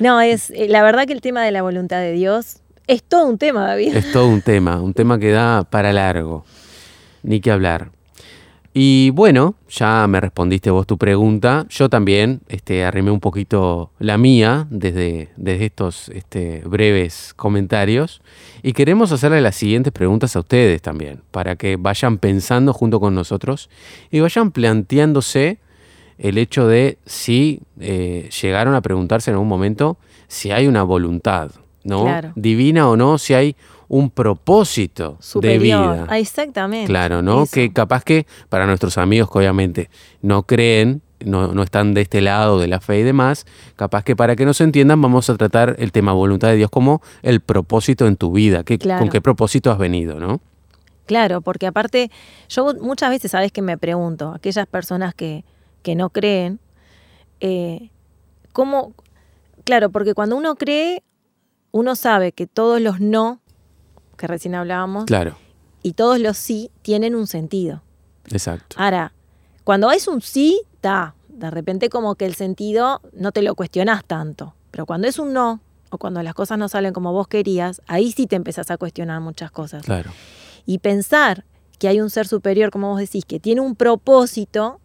No, 0.00 0.20
es 0.20 0.50
eh, 0.50 0.66
la 0.68 0.82
verdad 0.82 1.06
que 1.06 1.12
el 1.12 1.20
tema 1.20 1.44
de 1.44 1.52
la 1.52 1.62
voluntad 1.62 2.00
de 2.00 2.12
Dios 2.12 2.56
es 2.88 3.02
todo 3.02 3.28
un 3.28 3.38
tema, 3.38 3.66
David. 3.66 3.94
Es 3.94 4.10
todo 4.12 4.28
un 4.28 4.40
tema, 4.40 4.80
un 4.80 4.94
tema 4.94 5.18
que 5.18 5.30
da 5.30 5.64
para 5.64 5.92
largo. 5.92 6.44
Ni 7.22 7.40
que 7.40 7.50
hablar. 7.50 7.90
Y 8.72 9.10
bueno, 9.10 9.56
ya 9.68 10.06
me 10.06 10.20
respondiste 10.20 10.70
vos 10.70 10.86
tu 10.86 10.96
pregunta. 10.96 11.66
Yo 11.68 11.88
también 11.90 12.40
este, 12.48 12.84
arrimé 12.84 13.10
un 13.10 13.20
poquito 13.20 13.90
la 13.98 14.16
mía 14.18 14.66
desde, 14.70 15.30
desde 15.36 15.66
estos 15.66 16.08
este, 16.10 16.62
breves 16.64 17.34
comentarios. 17.34 18.22
Y 18.62 18.72
queremos 18.72 19.12
hacerle 19.12 19.40
las 19.40 19.56
siguientes 19.56 19.92
preguntas 19.92 20.36
a 20.36 20.40
ustedes 20.40 20.80
también, 20.80 21.22
para 21.30 21.56
que 21.56 21.76
vayan 21.76 22.18
pensando 22.18 22.72
junto 22.72 23.00
con 23.00 23.14
nosotros 23.14 23.68
y 24.10 24.20
vayan 24.20 24.50
planteándose 24.52 25.58
el 26.18 26.38
hecho 26.38 26.66
de 26.66 26.98
si 27.06 27.60
eh, 27.80 28.28
llegaron 28.42 28.74
a 28.74 28.80
preguntarse 28.80 29.30
en 29.30 29.34
algún 29.34 29.48
momento 29.48 29.96
si 30.26 30.50
hay 30.50 30.66
una 30.66 30.82
voluntad, 30.82 31.50
¿no? 31.84 32.02
Claro. 32.04 32.32
Divina 32.34 32.88
o 32.88 32.96
no, 32.96 33.18
si 33.18 33.34
hay 33.34 33.56
un 33.88 34.10
propósito 34.10 35.16
Superior. 35.20 35.58
de 35.60 35.64
vida. 35.64 36.06
Ah, 36.10 36.18
exactamente. 36.18 36.88
Claro, 36.88 37.22
¿no? 37.22 37.44
Eso. 37.44 37.52
Que 37.54 37.72
capaz 37.72 38.04
que 38.04 38.26
para 38.48 38.66
nuestros 38.66 38.98
amigos 38.98 39.30
que 39.30 39.38
obviamente 39.38 39.90
no 40.20 40.42
creen, 40.42 41.00
no, 41.24 41.54
no 41.54 41.62
están 41.62 41.94
de 41.94 42.02
este 42.02 42.20
lado 42.20 42.58
de 42.60 42.68
la 42.68 42.80
fe 42.80 43.00
y 43.00 43.02
demás, 43.02 43.46
capaz 43.76 44.04
que 44.04 44.14
para 44.14 44.36
que 44.36 44.44
nos 44.44 44.60
entiendan 44.60 45.00
vamos 45.00 45.30
a 45.30 45.36
tratar 45.36 45.76
el 45.78 45.90
tema 45.92 46.12
voluntad 46.12 46.48
de 46.48 46.56
Dios 46.56 46.70
como 46.70 47.00
el 47.22 47.40
propósito 47.40 48.06
en 48.06 48.16
tu 48.16 48.32
vida, 48.32 48.62
que, 48.64 48.78
Claro. 48.78 49.00
con 49.00 49.08
qué 49.08 49.20
propósito 49.20 49.70
has 49.70 49.78
venido, 49.78 50.20
¿no? 50.20 50.40
Claro, 51.06 51.40
porque 51.40 51.66
aparte, 51.66 52.10
yo 52.50 52.74
muchas 52.82 53.08
veces, 53.08 53.30
sabes 53.30 53.50
que 53.50 53.62
me 53.62 53.78
pregunto, 53.78 54.32
aquellas 54.34 54.66
personas 54.66 55.14
que, 55.14 55.42
que 55.82 55.94
no 55.94 56.10
creen, 56.10 56.60
eh, 57.40 57.90
¿cómo? 58.52 58.92
Claro, 59.64 59.90
porque 59.90 60.14
cuando 60.14 60.36
uno 60.36 60.56
cree, 60.56 61.02
uno 61.72 61.94
sabe 61.96 62.32
que 62.32 62.46
todos 62.46 62.80
los 62.80 63.00
no, 63.00 63.40
que 64.16 64.26
recién 64.26 64.54
hablábamos, 64.54 65.04
Claro, 65.04 65.36
y 65.82 65.92
todos 65.92 66.18
los 66.18 66.36
sí 66.36 66.70
tienen 66.82 67.14
un 67.14 67.26
sentido. 67.26 67.82
exacto. 68.30 68.76
Ahora, 68.78 69.12
cuando 69.64 69.90
es 69.90 70.08
un 70.08 70.20
sí, 70.20 70.62
está, 70.74 71.14
de 71.28 71.50
repente 71.50 71.88
como 71.88 72.14
que 72.16 72.26
el 72.26 72.34
sentido 72.34 73.00
no 73.12 73.32
te 73.32 73.42
lo 73.42 73.54
cuestionás 73.54 74.04
tanto. 74.04 74.54
Pero 74.70 74.86
cuando 74.86 75.06
es 75.08 75.18
un 75.18 75.32
no, 75.32 75.60
o 75.90 75.98
cuando 75.98 76.22
las 76.22 76.34
cosas 76.34 76.58
no 76.58 76.68
salen 76.68 76.92
como 76.92 77.12
vos 77.12 77.28
querías, 77.28 77.80
ahí 77.86 78.12
sí 78.12 78.26
te 78.26 78.36
empezás 78.36 78.70
a 78.70 78.76
cuestionar 78.76 79.20
muchas 79.20 79.50
cosas. 79.50 79.84
Claro. 79.84 80.10
Y 80.66 80.78
pensar 80.78 81.44
que 81.78 81.88
hay 81.88 82.00
un 82.00 82.10
ser 82.10 82.26
superior, 82.26 82.70
como 82.70 82.90
vos 82.90 82.98
decís, 83.00 83.24
que 83.24 83.38
tiene 83.40 83.60
un 83.60 83.76
propósito, 83.76 84.80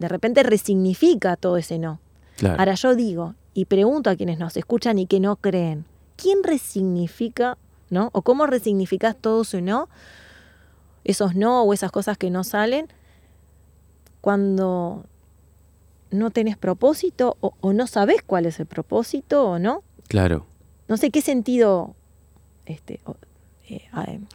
de 0.00 0.08
repente 0.08 0.42
resignifica 0.42 1.36
todo 1.36 1.56
ese 1.56 1.78
no. 1.78 2.00
Claro. 2.36 2.58
Ahora 2.58 2.74
yo 2.74 2.96
digo, 2.96 3.34
y 3.54 3.66
pregunto 3.66 4.10
a 4.10 4.16
quienes 4.16 4.38
nos 4.38 4.56
escuchan 4.56 4.98
y 4.98 5.06
que 5.06 5.20
no 5.20 5.36
creen, 5.36 5.84
¿quién 6.16 6.42
resignifica, 6.42 7.58
no? 7.90 8.10
¿O 8.12 8.22
cómo 8.22 8.46
resignificas 8.46 9.14
todo 9.14 9.42
ese 9.42 9.60
no? 9.60 9.88
Esos 11.04 11.36
no 11.36 11.62
o 11.62 11.72
esas 11.72 11.92
cosas 11.92 12.18
que 12.18 12.30
no 12.30 12.42
salen 12.42 12.88
cuando 14.20 15.04
no 16.10 16.30
tenés 16.30 16.56
propósito 16.56 17.36
o, 17.40 17.54
o 17.60 17.72
no 17.72 17.86
sabés 17.86 18.22
cuál 18.22 18.46
es 18.46 18.58
el 18.58 18.66
propósito 18.66 19.46
o 19.46 19.58
no. 19.58 19.84
Claro. 20.08 20.46
No 20.88 20.96
sé 20.96 21.10
qué 21.10 21.20
sentido 21.20 21.94
este, 22.66 23.00
eh, 23.68 23.88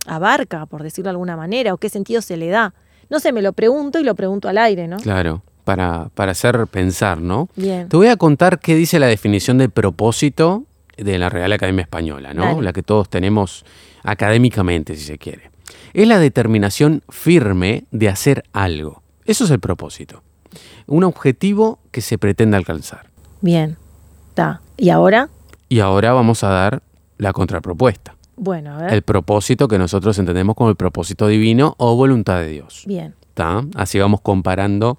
abarca, 0.05 0.65
por 0.67 0.83
decirlo 0.83 1.07
de 1.07 1.11
alguna 1.11 1.35
manera, 1.35 1.73
o 1.73 1.77
qué 1.77 1.89
sentido 1.89 2.21
se 2.21 2.37
le 2.37 2.49
da. 2.49 2.73
No 3.09 3.19
sé, 3.19 3.31
me 3.31 3.41
lo 3.41 3.53
pregunto 3.53 3.99
y 3.99 4.03
lo 4.03 4.15
pregunto 4.15 4.47
al 4.47 4.57
aire, 4.57 4.87
¿no? 4.87 4.97
Claro. 4.97 5.43
Para, 5.65 6.09
para 6.13 6.31
hacer 6.31 6.67
pensar, 6.67 7.19
¿no? 7.19 7.49
Bien. 7.55 7.89
Te 7.89 7.97
voy 7.97 8.07
a 8.07 8.15
contar 8.15 8.59
qué 8.59 8.75
dice 8.75 8.99
la 8.99 9.07
definición 9.07 9.57
de 9.57 9.67
propósito 9.67 10.63
de 10.95 11.17
la 11.17 11.29
Real 11.29 11.51
Academia 11.51 11.81
Española, 11.81 12.33
¿no? 12.33 12.45
Dale. 12.45 12.61
La 12.61 12.71
que 12.71 12.83
todos 12.83 13.09
tenemos 13.09 13.65
académicamente, 14.03 14.95
si 14.95 15.03
se 15.03 15.17
quiere. 15.17 15.51
Es 15.93 16.07
la 16.07 16.19
determinación 16.19 17.01
firme 17.09 17.85
de 17.91 18.09
hacer 18.09 18.43
algo. 18.53 19.01
Eso 19.25 19.45
es 19.45 19.51
el 19.51 19.59
propósito. 19.59 20.21
Un 20.87 21.03
objetivo 21.03 21.79
que 21.91 22.01
se 22.01 22.17
pretende 22.17 22.55
alcanzar. 22.55 23.07
Bien. 23.41 23.75
Está. 24.29 24.61
¿Y 24.77 24.89
ahora? 24.89 25.29
Y 25.67 25.79
ahora 25.79 26.13
vamos 26.13 26.43
a 26.43 26.49
dar 26.49 26.83
la 27.17 27.33
contrapropuesta. 27.33 28.15
Bueno, 28.37 28.75
a 28.75 28.77
ver. 28.77 28.93
El 28.93 29.01
propósito 29.01 29.67
que 29.67 29.77
nosotros 29.77 30.17
entendemos 30.19 30.55
como 30.55 30.69
el 30.69 30.75
propósito 30.75 31.27
divino 31.27 31.75
o 31.79 31.95
voluntad 31.95 32.39
de 32.39 32.49
Dios. 32.49 32.83
Bien. 32.85 33.15
¿tá? 33.35 33.63
Así 33.75 33.99
vamos 33.99 34.21
comparando 34.21 34.97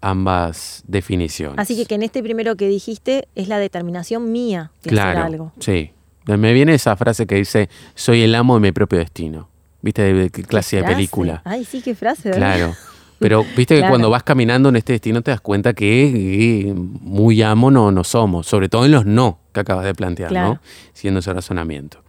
ambas 0.00 0.82
definiciones. 0.86 1.58
Así 1.58 1.76
que, 1.76 1.86
que 1.86 1.94
en 1.94 2.02
este 2.02 2.22
primero 2.22 2.56
que 2.56 2.68
dijiste 2.68 3.28
es 3.34 3.48
la 3.48 3.58
determinación 3.58 4.32
mía 4.32 4.72
de 4.82 4.90
Claro, 4.90 5.10
hacer 5.20 5.22
algo. 5.22 5.52
sí. 5.60 5.90
Me 6.26 6.52
viene 6.52 6.74
esa 6.74 6.94
frase 6.96 7.26
que 7.26 7.34
dice, 7.36 7.68
soy 7.96 8.22
el 8.22 8.34
amo 8.36 8.54
de 8.54 8.60
mi 8.60 8.70
propio 8.72 8.98
destino. 9.00 9.48
¿Viste 9.82 10.12
de, 10.12 10.30
qué 10.30 10.44
clase 10.44 10.76
de 10.76 10.84
película? 10.84 11.40
Ay, 11.44 11.64
sí, 11.64 11.80
qué 11.82 11.94
frase. 11.96 12.28
¿verdad? 12.30 12.56
Claro. 12.56 12.74
Pero 13.18 13.42
viste 13.56 13.74
que 13.74 13.80
Claro. 13.80 13.90
cuando 13.92 14.10
vas 14.10 14.22
caminando 14.22 14.68
en 14.68 14.76
este 14.76 14.92
destino 14.92 15.22
te 15.22 15.30
das 15.32 15.40
cuenta 15.40 15.72
que 15.72 16.72
muy 16.76 17.42
amo 17.42 17.70
no, 17.72 17.90
no 17.90 18.04
somos, 18.04 18.46
sobre 18.46 18.68
todo 18.68 18.84
en 18.84 18.92
los 18.92 19.06
no 19.06 19.38
que 19.52 19.60
acabas 19.60 19.84
de 19.86 19.94
plantear, 19.94 20.28
Claro. 20.28 20.48
¿no? 20.54 20.60
Siendo 20.92 21.18
ese 21.20 21.32
razonamiento. 21.32 22.00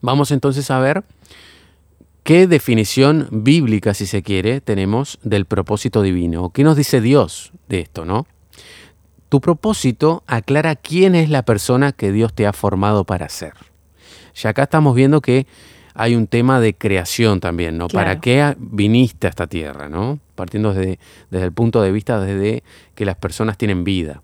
Vamos 0.00 0.30
entonces 0.32 0.68
a 0.70 0.80
ver 0.80 1.04
qué 2.28 2.46
definición 2.46 3.26
bíblica, 3.30 3.94
si 3.94 4.04
se 4.04 4.22
quiere, 4.22 4.60
tenemos 4.60 5.18
del 5.22 5.46
propósito 5.46 6.02
divino. 6.02 6.50
¿Qué 6.50 6.62
nos 6.62 6.76
dice 6.76 7.00
Dios 7.00 7.52
de 7.70 7.80
esto, 7.80 8.04
no? 8.04 8.26
Tu 9.30 9.40
propósito 9.40 10.24
aclara 10.26 10.76
quién 10.76 11.14
es 11.14 11.30
la 11.30 11.42
persona 11.42 11.92
que 11.92 12.12
Dios 12.12 12.34
te 12.34 12.46
ha 12.46 12.52
formado 12.52 13.04
para 13.04 13.30
ser. 13.30 13.54
Ya 14.34 14.50
acá 14.50 14.64
estamos 14.64 14.94
viendo 14.94 15.22
que 15.22 15.46
hay 15.94 16.16
un 16.16 16.26
tema 16.26 16.60
de 16.60 16.74
creación 16.74 17.40
también, 17.40 17.78
¿no? 17.78 17.88
Claro. 17.88 18.04
¿Para 18.04 18.20
qué 18.20 18.54
viniste 18.58 19.26
a 19.26 19.30
esta 19.30 19.46
tierra, 19.46 19.88
¿no? 19.88 20.18
Partiendo 20.34 20.74
desde, 20.74 20.98
desde 21.30 21.46
el 21.46 21.52
punto 21.52 21.80
de 21.80 21.92
vista 21.92 22.20
desde 22.20 22.62
que 22.94 23.06
las 23.06 23.16
personas 23.16 23.56
tienen 23.56 23.84
vida. 23.84 24.20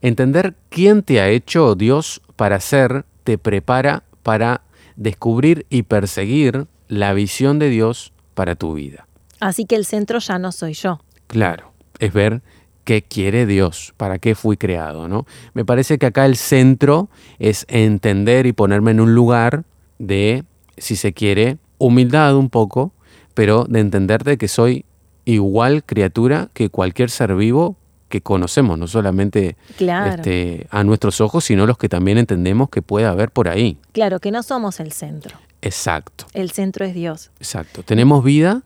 Entender 0.00 0.54
quién 0.68 1.02
te 1.02 1.20
ha 1.20 1.28
hecho 1.28 1.74
Dios 1.74 2.22
para 2.36 2.60
ser 2.60 3.04
te 3.24 3.36
prepara 3.36 4.04
para 4.22 4.60
descubrir 4.94 5.66
y 5.70 5.82
perseguir 5.82 6.68
la 6.92 7.14
visión 7.14 7.58
de 7.58 7.70
Dios 7.70 8.12
para 8.34 8.54
tu 8.54 8.74
vida. 8.74 9.06
Así 9.40 9.64
que 9.64 9.76
el 9.76 9.86
centro 9.86 10.18
ya 10.18 10.38
no 10.38 10.52
soy 10.52 10.74
yo. 10.74 11.00
Claro, 11.26 11.72
es 11.98 12.12
ver 12.12 12.42
qué 12.84 13.00
quiere 13.00 13.46
Dios, 13.46 13.94
para 13.96 14.18
qué 14.18 14.34
fui 14.34 14.58
creado, 14.58 15.08
¿no? 15.08 15.24
Me 15.54 15.64
parece 15.64 15.96
que 15.96 16.04
acá 16.04 16.26
el 16.26 16.36
centro 16.36 17.08
es 17.38 17.64
entender 17.68 18.44
y 18.44 18.52
ponerme 18.52 18.90
en 18.90 19.00
un 19.00 19.14
lugar 19.14 19.64
de, 19.98 20.44
si 20.76 20.96
se 20.96 21.14
quiere, 21.14 21.56
humildad 21.78 22.36
un 22.36 22.50
poco, 22.50 22.92
pero 23.32 23.64
de 23.64 23.80
entender 23.80 24.22
de 24.22 24.36
que 24.36 24.48
soy 24.48 24.84
igual 25.24 25.84
criatura 25.84 26.50
que 26.52 26.68
cualquier 26.68 27.08
ser 27.08 27.34
vivo 27.34 27.76
que 28.10 28.20
conocemos, 28.20 28.78
no 28.78 28.86
solamente 28.86 29.56
Claro. 29.78 30.16
este, 30.16 30.66
a 30.70 30.84
nuestros 30.84 31.22
ojos, 31.22 31.44
sino 31.44 31.64
los 31.66 31.78
que 31.78 31.88
también 31.88 32.18
entendemos 32.18 32.68
que 32.68 32.82
puede 32.82 33.06
haber 33.06 33.30
por 33.30 33.48
ahí. 33.48 33.78
Claro, 33.92 34.20
que 34.20 34.30
no 34.30 34.42
somos 34.42 34.78
el 34.78 34.92
centro. 34.92 35.38
Exacto. 35.62 36.26
El 36.34 36.50
centro 36.50 36.84
es 36.84 36.94
Dios. 36.94 37.30
Exacto. 37.38 37.82
Tenemos 37.82 38.22
vida 38.22 38.62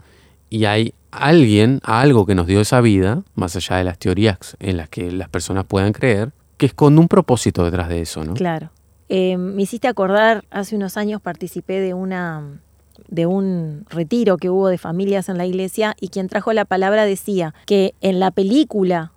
y 0.50 0.64
hay 0.64 0.94
alguien, 1.10 1.80
algo 1.84 2.26
que 2.26 2.34
nos 2.34 2.46
dio 2.46 2.60
esa 2.60 2.80
vida, 2.80 3.22
más 3.34 3.56
allá 3.56 3.76
de 3.76 3.84
las 3.84 3.98
teorías 3.98 4.56
en 4.60 4.76
las 4.76 4.88
que 4.88 5.12
las 5.12 5.28
personas 5.28 5.64
puedan 5.64 5.92
creer, 5.92 6.32
que 6.56 6.66
esconde 6.66 7.00
un 7.00 7.08
propósito 7.08 7.64
detrás 7.64 7.88
de 7.88 8.00
eso, 8.00 8.24
¿no? 8.24 8.34
Claro. 8.34 8.70
Eh, 9.08 9.36
me 9.36 9.62
hiciste 9.62 9.88
acordar, 9.88 10.44
hace 10.50 10.74
unos 10.74 10.96
años 10.96 11.20
participé 11.20 11.80
de 11.80 11.94
una 11.94 12.60
de 13.08 13.26
un 13.26 13.84
retiro 13.88 14.36
que 14.36 14.50
hubo 14.50 14.68
de 14.68 14.78
familias 14.78 15.28
en 15.28 15.38
la 15.38 15.46
iglesia 15.46 15.94
y 16.00 16.08
quien 16.08 16.28
trajo 16.28 16.52
la 16.52 16.64
palabra 16.64 17.04
decía 17.04 17.54
que 17.66 17.94
en 18.00 18.18
la 18.18 18.30
película 18.30 19.12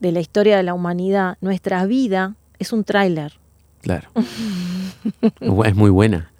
de 0.00 0.12
la 0.12 0.20
historia 0.20 0.56
de 0.56 0.62
la 0.62 0.72
humanidad, 0.72 1.36
nuestra 1.40 1.84
vida 1.86 2.36
es 2.58 2.72
un 2.72 2.84
tráiler. 2.84 3.34
Claro. 3.82 4.08
es 5.64 5.74
muy 5.74 5.90
buena. 5.90 6.30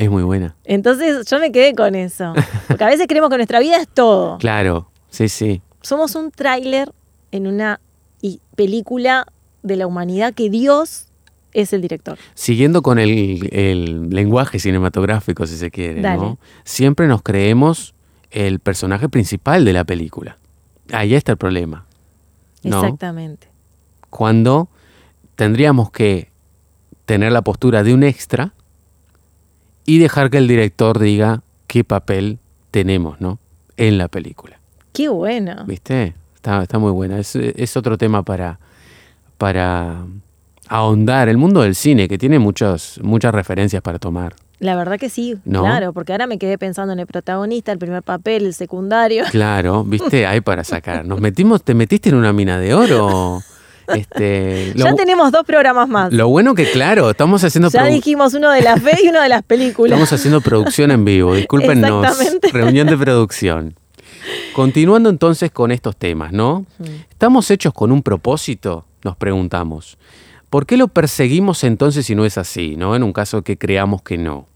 Es 0.00 0.08
muy 0.08 0.22
buena. 0.22 0.56
Entonces 0.64 1.26
yo 1.28 1.38
me 1.40 1.52
quedé 1.52 1.74
con 1.74 1.94
eso. 1.94 2.32
Porque 2.68 2.84
a 2.84 2.86
veces 2.86 3.06
creemos 3.06 3.28
que 3.28 3.36
nuestra 3.36 3.60
vida 3.60 3.76
es 3.76 3.86
todo. 3.86 4.38
Claro. 4.38 4.90
Sí, 5.10 5.28
sí. 5.28 5.60
Somos 5.82 6.14
un 6.14 6.30
tráiler 6.30 6.90
en 7.32 7.46
una 7.46 7.80
película 8.56 9.26
de 9.62 9.76
la 9.76 9.86
humanidad 9.86 10.32
que 10.32 10.48
Dios 10.48 11.08
es 11.52 11.74
el 11.74 11.82
director. 11.82 12.16
Siguiendo 12.32 12.80
con 12.80 12.98
el, 12.98 13.50
el 13.52 14.08
lenguaje 14.08 14.58
cinematográfico, 14.58 15.46
si 15.46 15.58
se 15.58 15.70
quiere. 15.70 16.00
¿no? 16.00 16.38
Siempre 16.64 17.06
nos 17.06 17.20
creemos 17.20 17.94
el 18.30 18.58
personaje 18.58 19.10
principal 19.10 19.66
de 19.66 19.74
la 19.74 19.84
película. 19.84 20.38
Ahí 20.92 21.14
está 21.14 21.32
el 21.32 21.38
problema. 21.38 21.84
¿no? 22.62 22.80
Exactamente. 22.80 23.48
cuando 24.08 24.68
tendríamos 25.34 25.90
que 25.90 26.30
tener 27.04 27.32
la 27.32 27.42
postura 27.42 27.82
de 27.82 27.92
un 27.92 28.02
extra 28.02 28.54
y 29.86 29.98
dejar 29.98 30.30
que 30.30 30.38
el 30.38 30.48
director 30.48 30.98
diga 30.98 31.42
qué 31.66 31.84
papel 31.84 32.38
tenemos, 32.70 33.20
¿no? 33.20 33.38
En 33.76 33.98
la 33.98 34.08
película. 34.08 34.60
Qué 34.92 35.08
bueno. 35.08 35.64
¿Viste? 35.66 36.14
Está, 36.34 36.62
está 36.62 36.78
muy 36.78 36.92
buena. 36.92 37.18
Es, 37.18 37.36
es 37.36 37.76
otro 37.76 37.98
tema 37.98 38.22
para, 38.22 38.58
para 39.38 40.04
ahondar. 40.68 41.28
El 41.28 41.36
mundo 41.36 41.62
del 41.62 41.74
cine, 41.74 42.08
que 42.08 42.18
tiene 42.18 42.38
muchas, 42.38 42.98
muchas 43.02 43.34
referencias 43.34 43.82
para 43.82 43.98
tomar. 43.98 44.34
La 44.60 44.76
verdad 44.76 44.98
que 44.98 45.08
sí, 45.08 45.38
¿No? 45.46 45.62
claro, 45.62 45.94
porque 45.94 46.12
ahora 46.12 46.26
me 46.26 46.38
quedé 46.38 46.58
pensando 46.58 46.92
en 46.92 46.98
el 47.00 47.06
protagonista, 47.06 47.72
el 47.72 47.78
primer 47.78 48.02
papel, 48.02 48.44
el 48.44 48.52
secundario. 48.52 49.24
Claro, 49.30 49.84
¿viste? 49.84 50.26
Hay 50.26 50.42
para 50.42 50.64
sacar. 50.64 51.06
Nos 51.06 51.18
metimos, 51.18 51.62
¿te 51.62 51.72
metiste 51.72 52.10
en 52.10 52.16
una 52.16 52.34
mina 52.34 52.58
de 52.58 52.74
oro? 52.74 53.40
Este, 53.94 54.72
lo, 54.76 54.84
ya 54.84 54.94
tenemos 54.94 55.32
dos 55.32 55.44
programas 55.44 55.88
más. 55.88 56.12
lo 56.12 56.28
bueno 56.28 56.54
que, 56.54 56.70
claro, 56.70 57.10
estamos 57.10 57.42
haciendo 57.44 57.70
ya 57.70 57.86
dijimos 57.86 58.34
uno 58.34 58.50
de 58.50 58.62
la 58.62 58.76
fe 58.76 58.98
y 59.02 59.08
uno 59.08 59.20
de 59.20 59.28
las 59.28 59.42
películas. 59.42 59.92
Estamos 59.92 60.12
haciendo 60.12 60.40
producción 60.40 60.90
en 60.90 61.04
vivo, 61.04 61.34
discúlpenos. 61.34 62.06
Reunión 62.52 62.86
de 62.86 62.96
producción. 62.96 63.74
Continuando 64.52 65.08
entonces 65.08 65.50
con 65.50 65.70
estos 65.70 65.96
temas, 65.96 66.32
¿no? 66.32 66.66
¿Estamos 67.10 67.50
hechos 67.50 67.72
con 67.72 67.92
un 67.92 68.02
propósito? 68.02 68.84
Nos 69.02 69.16
preguntamos. 69.16 69.98
¿Por 70.50 70.66
qué 70.66 70.76
lo 70.76 70.88
perseguimos 70.88 71.62
entonces 71.64 72.06
si 72.06 72.14
no 72.14 72.24
es 72.24 72.36
así, 72.36 72.76
¿no? 72.76 72.96
En 72.96 73.02
un 73.02 73.12
caso 73.12 73.42
que 73.42 73.56
creamos 73.56 74.02
que 74.02 74.18
no. 74.18 74.46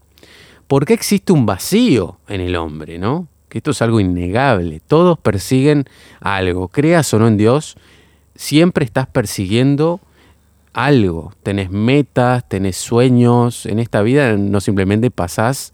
¿Por 0.67 0.85
qué 0.85 0.93
existe 0.93 1.31
un 1.31 1.45
vacío 1.45 2.17
en 2.27 2.41
el 2.41 2.55
hombre, 2.55 2.97
¿no? 2.99 3.27
Que 3.49 3.59
esto 3.59 3.71
es 3.71 3.81
algo 3.81 3.99
innegable. 3.99 4.81
Todos 4.85 5.17
persiguen 5.17 5.85
algo. 6.19 6.67
Creas 6.67 7.13
o 7.13 7.19
no 7.19 7.27
en 7.27 7.37
Dios, 7.37 7.77
siempre 8.35 8.85
estás 8.85 9.07
persiguiendo 9.07 9.99
algo. 10.73 11.33
Tenés 11.43 11.69
metas, 11.71 12.47
tenés 12.47 12.75
sueños. 12.77 13.65
En 13.65 13.79
esta 13.79 14.01
vida 14.01 14.35
no 14.37 14.59
simplemente 14.61 15.09
pasás 15.11 15.71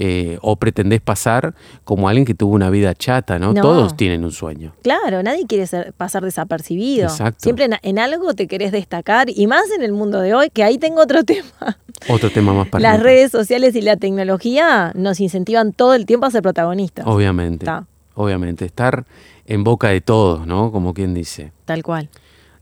eh, 0.00 0.38
o 0.42 0.56
pretendés 0.56 1.00
pasar 1.00 1.54
como 1.84 2.08
alguien 2.08 2.24
que 2.24 2.32
tuvo 2.34 2.54
una 2.54 2.70
vida 2.70 2.94
chata, 2.94 3.38
¿no? 3.38 3.52
No. 3.52 3.60
Todos 3.60 3.96
tienen 3.96 4.24
un 4.24 4.30
sueño. 4.32 4.72
Claro, 4.82 5.22
nadie 5.22 5.44
quiere 5.46 5.66
ser- 5.66 5.92
pasar 5.92 6.22
desapercibido. 6.24 7.08
Exacto. 7.08 7.40
Siempre 7.42 7.64
en, 7.66 7.74
en 7.82 7.98
algo 7.98 8.32
te 8.34 8.46
querés 8.46 8.70
destacar 8.72 9.28
y 9.28 9.46
más 9.48 9.64
en 9.76 9.82
el 9.82 9.92
mundo 9.92 10.20
de 10.20 10.34
hoy, 10.34 10.50
que 10.50 10.62
ahí 10.62 10.78
tengo 10.78 11.02
otro 11.02 11.24
tema. 11.24 11.78
Otro 12.08 12.30
tema 12.30 12.54
más 12.54 12.68
para 12.68 12.80
Las 12.82 13.02
redes 13.02 13.32
sociales 13.32 13.74
y 13.74 13.82
la 13.82 13.96
tecnología 13.96 14.92
nos 14.94 15.18
incentivan 15.20 15.72
todo 15.72 15.94
el 15.94 16.06
tiempo 16.06 16.26
a 16.26 16.30
ser 16.30 16.42
protagonistas. 16.42 17.04
Obviamente. 17.06 17.64
Está. 17.64 17.86
Obviamente, 18.18 18.64
estar 18.64 19.06
en 19.46 19.62
boca 19.62 19.88
de 19.88 20.00
todos, 20.00 20.44
¿no? 20.44 20.72
Como 20.72 20.92
quien 20.92 21.14
dice. 21.14 21.52
Tal 21.64 21.84
cual. 21.84 22.10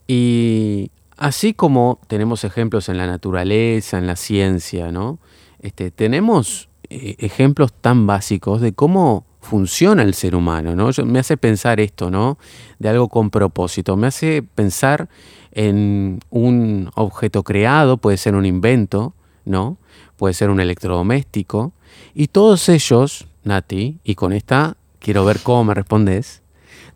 Y 0.06 0.90
así 1.16 1.54
como 1.54 1.98
tenemos 2.08 2.44
ejemplos 2.44 2.90
en 2.90 2.98
la 2.98 3.06
naturaleza, 3.06 3.96
en 3.96 4.06
la 4.06 4.16
ciencia, 4.16 4.92
¿no? 4.92 5.18
Este, 5.58 5.90
tenemos 5.90 6.68
eh, 6.90 7.16
ejemplos 7.18 7.72
tan 7.72 8.06
básicos 8.06 8.60
de 8.60 8.74
cómo 8.74 9.24
funciona 9.40 10.02
el 10.02 10.12
ser 10.12 10.34
humano, 10.34 10.76
¿no? 10.76 10.90
me 11.04 11.20
hace 11.20 11.36
pensar 11.36 11.80
esto, 11.80 12.10
¿no? 12.10 12.36
De 12.78 12.88
algo 12.88 13.08
con 13.08 13.30
propósito. 13.30 13.96
Me 13.96 14.08
hace 14.08 14.42
pensar 14.42 15.08
en 15.52 16.18
un 16.30 16.90
objeto 16.96 17.44
creado, 17.44 17.96
puede 17.96 18.18
ser 18.18 18.34
un 18.34 18.44
invento, 18.44 19.14
¿no? 19.46 19.78
Puede 20.16 20.34
ser 20.34 20.50
un 20.50 20.60
electrodoméstico. 20.60 21.72
Y 22.14 22.26
todos 22.26 22.68
ellos, 22.68 23.26
Nati, 23.44 23.98
y 24.04 24.16
con 24.16 24.32
esta 24.32 24.76
quiero 25.06 25.24
ver 25.24 25.38
cómo 25.38 25.62
me 25.62 25.72
respondes, 25.72 26.42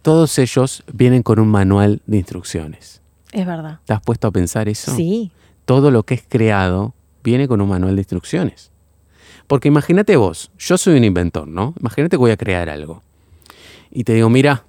todos 0.02 0.36
ellos 0.40 0.82
vienen 0.92 1.22
con 1.22 1.38
un 1.38 1.46
manual 1.46 2.02
de 2.06 2.16
instrucciones. 2.16 3.02
Es 3.30 3.46
verdad. 3.46 3.78
¿Te 3.84 3.92
has 3.92 4.00
puesto 4.00 4.26
a 4.26 4.32
pensar 4.32 4.68
eso? 4.68 4.92
Sí. 4.96 5.30
Todo 5.64 5.92
lo 5.92 6.02
que 6.02 6.14
es 6.14 6.24
creado 6.28 6.92
viene 7.22 7.46
con 7.46 7.60
un 7.60 7.68
manual 7.68 7.94
de 7.94 8.00
instrucciones. 8.00 8.72
Porque 9.46 9.68
imagínate 9.68 10.16
vos, 10.16 10.50
yo 10.58 10.76
soy 10.76 10.96
un 10.96 11.04
inventor, 11.04 11.46
¿no? 11.46 11.72
Imagínate 11.78 12.16
que 12.16 12.18
voy 12.18 12.32
a 12.32 12.36
crear 12.36 12.68
algo. 12.68 13.04
Y 13.92 14.02
te 14.02 14.14
digo, 14.14 14.28
mira, 14.28 14.64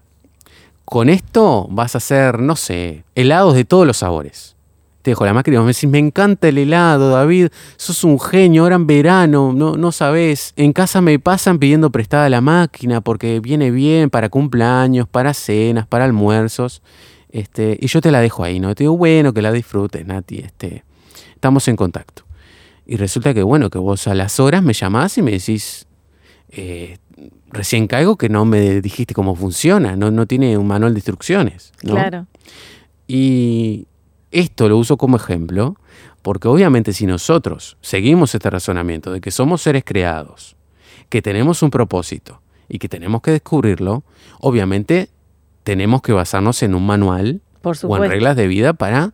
con 0.85 1.09
esto 1.09 1.67
vas 1.71 1.95
a 1.95 1.97
hacer, 1.97 2.37
no 2.41 2.55
sé, 2.55 3.05
helados 3.15 3.55
de 3.55 3.65
todos 3.65 3.87
los 3.87 3.97
sabores. 3.97 4.55
Te 5.01 5.11
dejo 5.11 5.25
la 5.25 5.33
máquina 5.33 5.57
y 5.57 5.59
me 5.59 5.67
decís, 5.67 5.89
me 5.89 5.99
encanta 5.99 6.47
el 6.47 6.57
helado, 6.57 7.09
David, 7.09 7.47
sos 7.77 8.03
un 8.03 8.19
genio, 8.19 8.63
ahora 8.63 8.75
en 8.75 8.85
verano, 8.85 9.51
no, 9.53 9.75
no 9.75 9.91
sabés. 9.91 10.53
En 10.55 10.73
casa 10.73 11.01
me 11.01 11.17
pasan 11.17 11.57
pidiendo 11.57 11.89
prestada 11.89 12.29
la 12.29 12.41
máquina 12.41 13.01
porque 13.01 13.39
viene 13.39 13.71
bien 13.71 14.09
para 14.09 14.29
cumpleaños, 14.29 15.07
para 15.07 15.33
cenas, 15.33 15.87
para 15.87 16.05
almuerzos. 16.05 16.81
Este, 17.31 17.77
y 17.81 17.87
yo 17.87 18.01
te 18.01 18.11
la 18.11 18.19
dejo 18.19 18.43
ahí, 18.43 18.59
¿no? 18.59 18.75
Te 18.75 18.83
digo, 18.83 18.97
bueno, 18.97 19.33
que 19.33 19.41
la 19.41 19.51
disfrutes, 19.51 20.05
Nati, 20.05 20.39
este, 20.39 20.83
estamos 21.33 21.67
en 21.67 21.75
contacto. 21.75 22.23
Y 22.85 22.97
resulta 22.97 23.33
que, 23.33 23.41
bueno, 23.41 23.69
que 23.69 23.79
vos 23.79 24.07
a 24.07 24.13
las 24.13 24.39
horas 24.39 24.61
me 24.61 24.73
llamás 24.73 25.17
y 25.17 25.21
me 25.21 25.31
decís, 25.31 25.87
eh, 26.49 26.97
recién 27.49 27.87
caigo 27.87 28.17
que 28.17 28.29
no 28.29 28.45
me 28.45 28.81
dijiste 28.81 29.13
cómo 29.13 29.35
funciona, 29.35 29.95
no, 29.95 30.11
no 30.11 30.25
tiene 30.25 30.57
un 30.57 30.67
manual 30.67 30.93
de 30.93 30.99
instrucciones. 30.99 31.71
Claro. 31.77 32.27
Y 33.07 33.87
esto 34.31 34.69
lo 34.69 34.77
uso 34.77 34.97
como 34.97 35.17
ejemplo 35.17 35.75
porque 36.21 36.47
obviamente 36.47 36.93
si 36.93 37.05
nosotros 37.05 37.77
seguimos 37.81 38.33
este 38.35 38.49
razonamiento 38.49 39.11
de 39.11 39.21
que 39.21 39.31
somos 39.31 39.61
seres 39.61 39.83
creados, 39.85 40.55
que 41.09 41.21
tenemos 41.21 41.63
un 41.63 41.71
propósito 41.71 42.41
y 42.69 42.79
que 42.79 42.87
tenemos 42.87 43.21
que 43.21 43.31
descubrirlo, 43.31 44.03
obviamente 44.39 45.09
tenemos 45.63 46.01
que 46.01 46.13
basarnos 46.13 46.63
en 46.63 46.75
un 46.75 46.85
manual 46.85 47.41
o 47.63 47.97
en 47.97 48.09
reglas 48.09 48.35
de 48.35 48.47
vida 48.47 48.73
para 48.73 49.13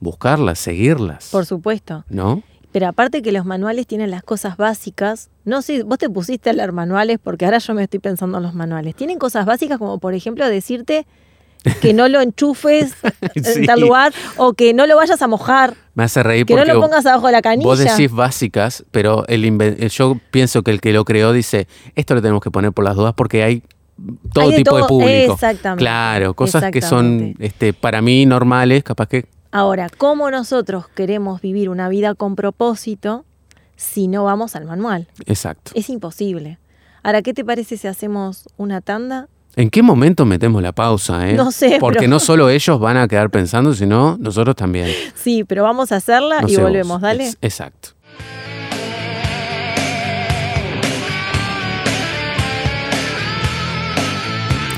buscarlas, 0.00 0.58
seguirlas. 0.58 1.28
Por 1.30 1.46
supuesto. 1.46 2.04
¿No? 2.08 2.42
Pero 2.72 2.88
aparte 2.88 3.20
que 3.20 3.32
los 3.32 3.44
manuales 3.44 3.86
tienen 3.86 4.10
las 4.10 4.22
cosas 4.22 4.56
básicas, 4.56 5.28
no 5.44 5.60
sé, 5.60 5.82
vos 5.82 5.98
te 5.98 6.08
pusiste 6.08 6.48
a 6.48 6.52
leer 6.54 6.72
manuales 6.72 7.18
porque 7.22 7.44
ahora 7.44 7.58
yo 7.58 7.74
me 7.74 7.82
estoy 7.82 8.00
pensando 8.00 8.38
en 8.38 8.42
los 8.42 8.54
manuales. 8.54 8.94
Tienen 8.94 9.18
cosas 9.18 9.44
básicas 9.44 9.78
como 9.78 9.98
por 9.98 10.14
ejemplo 10.14 10.48
decirte 10.48 11.06
que 11.80 11.92
no 11.92 12.08
lo 12.08 12.20
enchufes 12.20 12.94
en 13.34 13.66
tal 13.66 13.80
lugar 13.80 14.12
o 14.36 14.54
que 14.54 14.74
no 14.74 14.86
lo 14.86 14.96
vayas 14.96 15.22
a 15.22 15.28
mojar. 15.28 15.74
Me 15.94 16.04
hace 16.04 16.22
reír 16.22 16.46
que 16.46 16.54
no 16.54 16.64
lo 16.64 16.80
pongas 16.80 17.04
abajo 17.06 17.26
de 17.26 17.32
la 17.32 17.42
canilla. 17.42 17.66
Vos 17.66 17.78
decís 17.78 18.10
básicas, 18.10 18.84
pero 18.90 19.26
el 19.28 19.90
yo 19.90 20.18
pienso 20.30 20.62
que 20.62 20.70
el 20.70 20.80
que 20.80 20.92
lo 20.92 21.04
creó 21.04 21.32
dice, 21.32 21.66
esto 21.94 22.14
lo 22.14 22.22
tenemos 22.22 22.42
que 22.42 22.50
poner 22.50 22.72
por 22.72 22.84
las 22.84 22.96
dudas 22.96 23.14
porque 23.14 23.42
hay 23.42 23.62
todo 24.32 24.50
tipo 24.50 24.76
de 24.76 24.84
público. 24.84 25.34
Exactamente. 25.34 25.82
Claro, 25.82 26.34
cosas 26.34 26.70
que 26.70 26.82
son 26.82 27.34
este, 27.38 27.72
para 27.72 28.00
mí 28.00 28.26
normales, 28.26 28.82
capaz 28.82 29.06
que 29.08 29.26
Ahora, 29.54 29.90
¿cómo 29.98 30.30
nosotros 30.30 30.88
queremos 30.88 31.42
vivir 31.42 31.68
una 31.68 31.90
vida 31.90 32.14
con 32.14 32.36
propósito 32.36 33.26
si 33.76 34.08
no 34.08 34.24
vamos 34.24 34.56
al 34.56 34.64
manual? 34.64 35.08
Exacto. 35.26 35.72
Es 35.74 35.90
imposible. 35.90 36.58
Ahora, 37.02 37.20
¿qué 37.20 37.34
te 37.34 37.44
parece 37.44 37.76
si 37.76 37.86
hacemos 37.86 38.48
una 38.56 38.80
tanda? 38.80 39.28
¿En 39.54 39.68
qué 39.70 39.82
momento 39.82 40.24
metemos 40.24 40.62
la 40.62 40.72
pausa? 40.72 41.28
Eh? 41.28 41.34
No 41.34 41.52
sé. 41.52 41.76
Porque 41.78 42.08
no 42.08 42.20
solo 42.20 42.48
ellos 42.48 42.80
van 42.80 42.96
a 42.96 43.06
quedar 43.06 43.30
pensando, 43.30 43.74
sino 43.74 44.16
nosotros 44.18 44.56
también. 44.56 44.88
Sí, 45.14 45.44
pero 45.44 45.62
vamos 45.62 45.92
a 45.92 45.96
hacerla 45.96 46.42
y 46.46 46.56
volvemos, 46.56 47.00
dale. 47.00 47.32
exacto. 47.40 47.90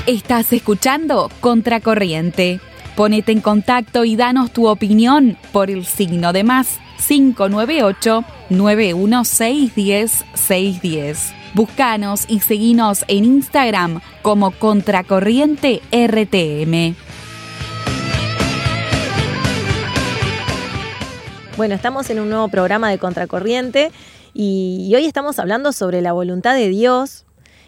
Estás 0.05 0.53
escuchando 0.53 1.31
Contracorriente 1.39 2.59
Ponete 2.95 3.33
en 3.33 3.41
contacto 3.41 4.05
y 4.05 4.15
danos 4.15 4.51
tu 4.51 4.67
opinión 4.67 5.37
por 5.51 5.69
el 5.69 5.85
signo 5.85 6.31
de 6.31 6.45
más 6.45 6.79
598 7.05 8.23
916 8.49 10.25
610. 10.33 11.44
Búscanos 11.55 12.25
y 12.27 12.41
seguinos 12.41 13.05
en 13.07 13.23
Instagram 13.23 14.01
como 14.21 14.51
Contracorriente 14.51 15.81
RTM. 15.89 16.97
Bueno, 21.55 21.75
estamos 21.75 22.09
en 22.09 22.19
un 22.19 22.29
nuevo 22.29 22.49
programa 22.49 22.89
de 22.89 22.97
Contracorriente 22.97 23.93
y 24.33 24.91
hoy 24.97 25.05
estamos 25.05 25.39
hablando 25.39 25.71
sobre 25.71 26.01
la 26.01 26.11
voluntad 26.11 26.55
de 26.55 26.67
Dios 26.67 27.23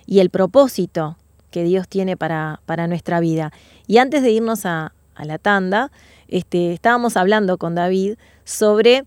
y 0.06 0.19
el 0.19 0.32
propósito 0.32 1.15
que 1.50 1.63
Dios 1.63 1.88
tiene 1.88 2.17
para, 2.17 2.60
para 2.65 2.88
nuestra 2.88 3.21
vida. 3.21 3.54
Y 3.88 4.00
antes 4.00 4.21
de 4.21 4.32
irnos 4.32 4.65
a, 4.65 4.91
a 5.15 5.23
la 5.23 5.38
tanda, 5.38 5.91
este, 6.28 6.73
estábamos 6.73 7.15
hablando 7.15 7.58
con 7.58 7.73
David 7.73 8.15
sobre, 8.43 9.06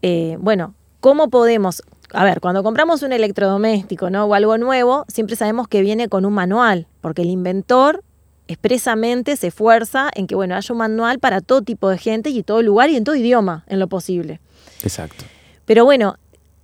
eh, 0.00 0.38
bueno, 0.40 0.72
cómo 1.00 1.28
podemos, 1.28 1.82
a 2.12 2.24
ver, 2.24 2.40
cuando 2.40 2.62
compramos 2.62 3.02
un 3.02 3.12
electrodoméstico 3.12 4.10
¿no? 4.10 4.24
o 4.24 4.34
algo 4.34 4.58
nuevo, 4.58 5.04
siempre 5.08 5.36
sabemos 5.36 5.68
que 5.68 5.82
viene 5.82 6.08
con 6.08 6.24
un 6.24 6.32
manual, 6.32 6.86
porque 7.00 7.22
el 7.22 7.30
inventor 7.30 8.02
expresamente 8.46 9.36
se 9.36 9.48
esfuerza 9.48 10.08
en 10.14 10.26
que, 10.26 10.34
bueno, 10.34 10.56
haya 10.56 10.72
un 10.72 10.78
manual 10.78 11.18
para 11.18 11.40
todo 11.40 11.62
tipo 11.62 11.88
de 11.90 11.98
gente 11.98 12.30
y 12.30 12.42
todo 12.42 12.62
lugar 12.62 12.88
y 12.90 12.96
en 12.96 13.04
todo 13.04 13.14
idioma, 13.14 13.64
en 13.66 13.78
lo 13.78 13.88
posible. 13.88 14.40
Exacto. 14.82 15.24
Pero 15.66 15.84
bueno, 15.84 16.16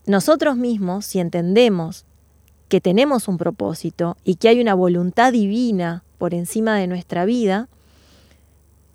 nosotros 0.07 0.57
mismos, 0.57 1.04
si 1.04 1.20
entendemos 1.20 2.07
que 2.68 2.80
tenemos 2.80 3.28
un 3.28 3.37
propósito 3.37 4.16
y 4.24 4.37
que 4.37 4.48
hay 4.48 4.61
una 4.61 4.74
voluntad 4.74 5.33
divina 5.33 6.04
por 6.16 6.33
encima 6.33 6.76
de 6.76 6.87
nuestra 6.87 7.26
vida, 7.26 7.68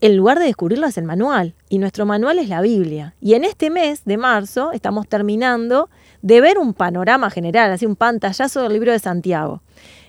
en 0.01 0.15
lugar 0.15 0.39
de 0.39 0.45
descubrirlo 0.45 0.87
es 0.87 0.97
el 0.97 1.03
manual. 1.03 1.53
Y 1.67 1.77
nuestro 1.77 2.05
manual 2.05 2.39
es 2.39 2.49
la 2.49 2.61
Biblia. 2.61 3.15
Y 3.21 3.33
en 3.33 3.43
este 3.43 3.69
mes 3.69 4.03
de 4.05 4.17
marzo 4.17 4.71
estamos 4.71 5.07
terminando 5.07 5.89
de 6.21 6.41
ver 6.41 6.57
un 6.57 6.73
panorama 6.73 7.29
general, 7.29 7.71
así 7.71 7.85
un 7.85 7.95
pantallazo 7.95 8.63
del 8.63 8.73
libro 8.73 8.91
de 8.91 8.99
Santiago. 8.99 9.61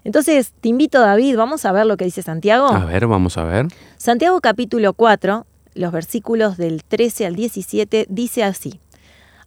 Entonces, 0.05 0.53
te 0.61 0.69
invito, 0.69 1.01
David, 1.01 1.37
vamos 1.37 1.65
a 1.65 1.73
ver 1.73 1.87
lo 1.87 1.97
que 1.97 2.05
dice 2.05 2.23
Santiago. 2.23 2.69
A 2.69 2.85
ver, 2.85 3.07
vamos 3.07 3.37
a 3.39 3.45
ver. 3.45 3.69
Santiago 3.97 4.41
capítulo 4.41 4.93
4, 4.95 5.47
los 5.75 5.93
versículos 5.93 6.57
del 6.57 6.83
13 6.85 7.27
al 7.27 7.37
17, 7.37 8.07
dice 8.09 8.45
así. 8.45 8.81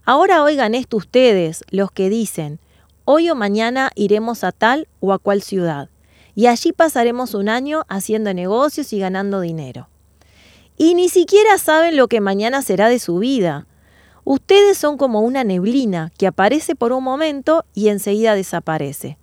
Ahora 0.06 0.44
oigan 0.44 0.76
esto 0.76 0.98
ustedes, 0.98 1.64
los 1.70 1.92
que 1.92 2.10
dicen, 2.10 2.60
hoy 3.06 3.30
o 3.30 3.36
mañana 3.36 3.90
iremos 3.96 4.44
a 4.44 4.52
tal 4.52 4.88
o 5.00 5.14
a 5.14 5.20
cual 5.20 5.42
ciudad, 5.42 5.90
y 6.36 6.48
allí 6.48 6.72
pasaremos 6.72 7.34
un 7.34 7.50
año 7.50 7.84
haciendo 7.90 8.34
negocios 8.34 8.92
y 8.94 9.00
ganando 9.00 9.40
dinero 9.40 9.88
y 10.78 10.96
ni 10.96 11.10
siquiera 11.10 11.58
saben 11.58 11.98
lo 11.98 12.08
que 12.08 12.22
mañana 12.22 12.62
será 12.62 12.90
de 12.90 13.00
su 13.00 13.20
vida. 13.20 13.68
Ustedes 14.26 14.78
son 14.78 14.98
como 14.98 15.22
una 15.22 15.44
neblina 15.44 16.12
que 16.18 16.28
aparece 16.28 16.76
por 16.76 16.92
un 16.94 17.04
momento 17.04 17.66
y 17.74 17.90
enseguida 17.90 18.36
desaparece. 18.36 19.18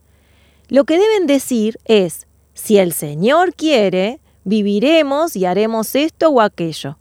Lo 0.69 0.85
que 0.85 0.99
deben 0.99 1.27
decir 1.27 1.79
es, 1.85 2.27
si 2.55 2.79
el 2.79 2.93
Señor 2.93 3.55
quiere, 3.55 4.21
viviremos 4.45 5.37
y 5.37 5.47
haremos 5.47 5.95
esto 5.95 6.29
o 6.29 6.41
aquello. 6.41 6.99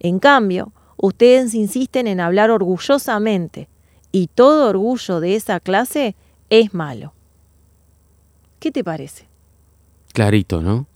En 0.00 0.18
cambio, 0.18 0.72
ustedes 0.96 1.54
insisten 1.54 2.06
en 2.06 2.20
hablar 2.20 2.50
orgullosamente, 2.50 3.68
y 4.10 4.28
todo 4.28 4.68
orgullo 4.68 5.20
de 5.20 5.36
esa 5.36 5.60
clase 5.60 6.16
es 6.50 6.74
malo. 6.74 7.12
¿Qué 8.58 8.72
te 8.72 8.82
parece? 8.82 9.28
Clarito, 10.12 10.62
¿no? 10.62 10.86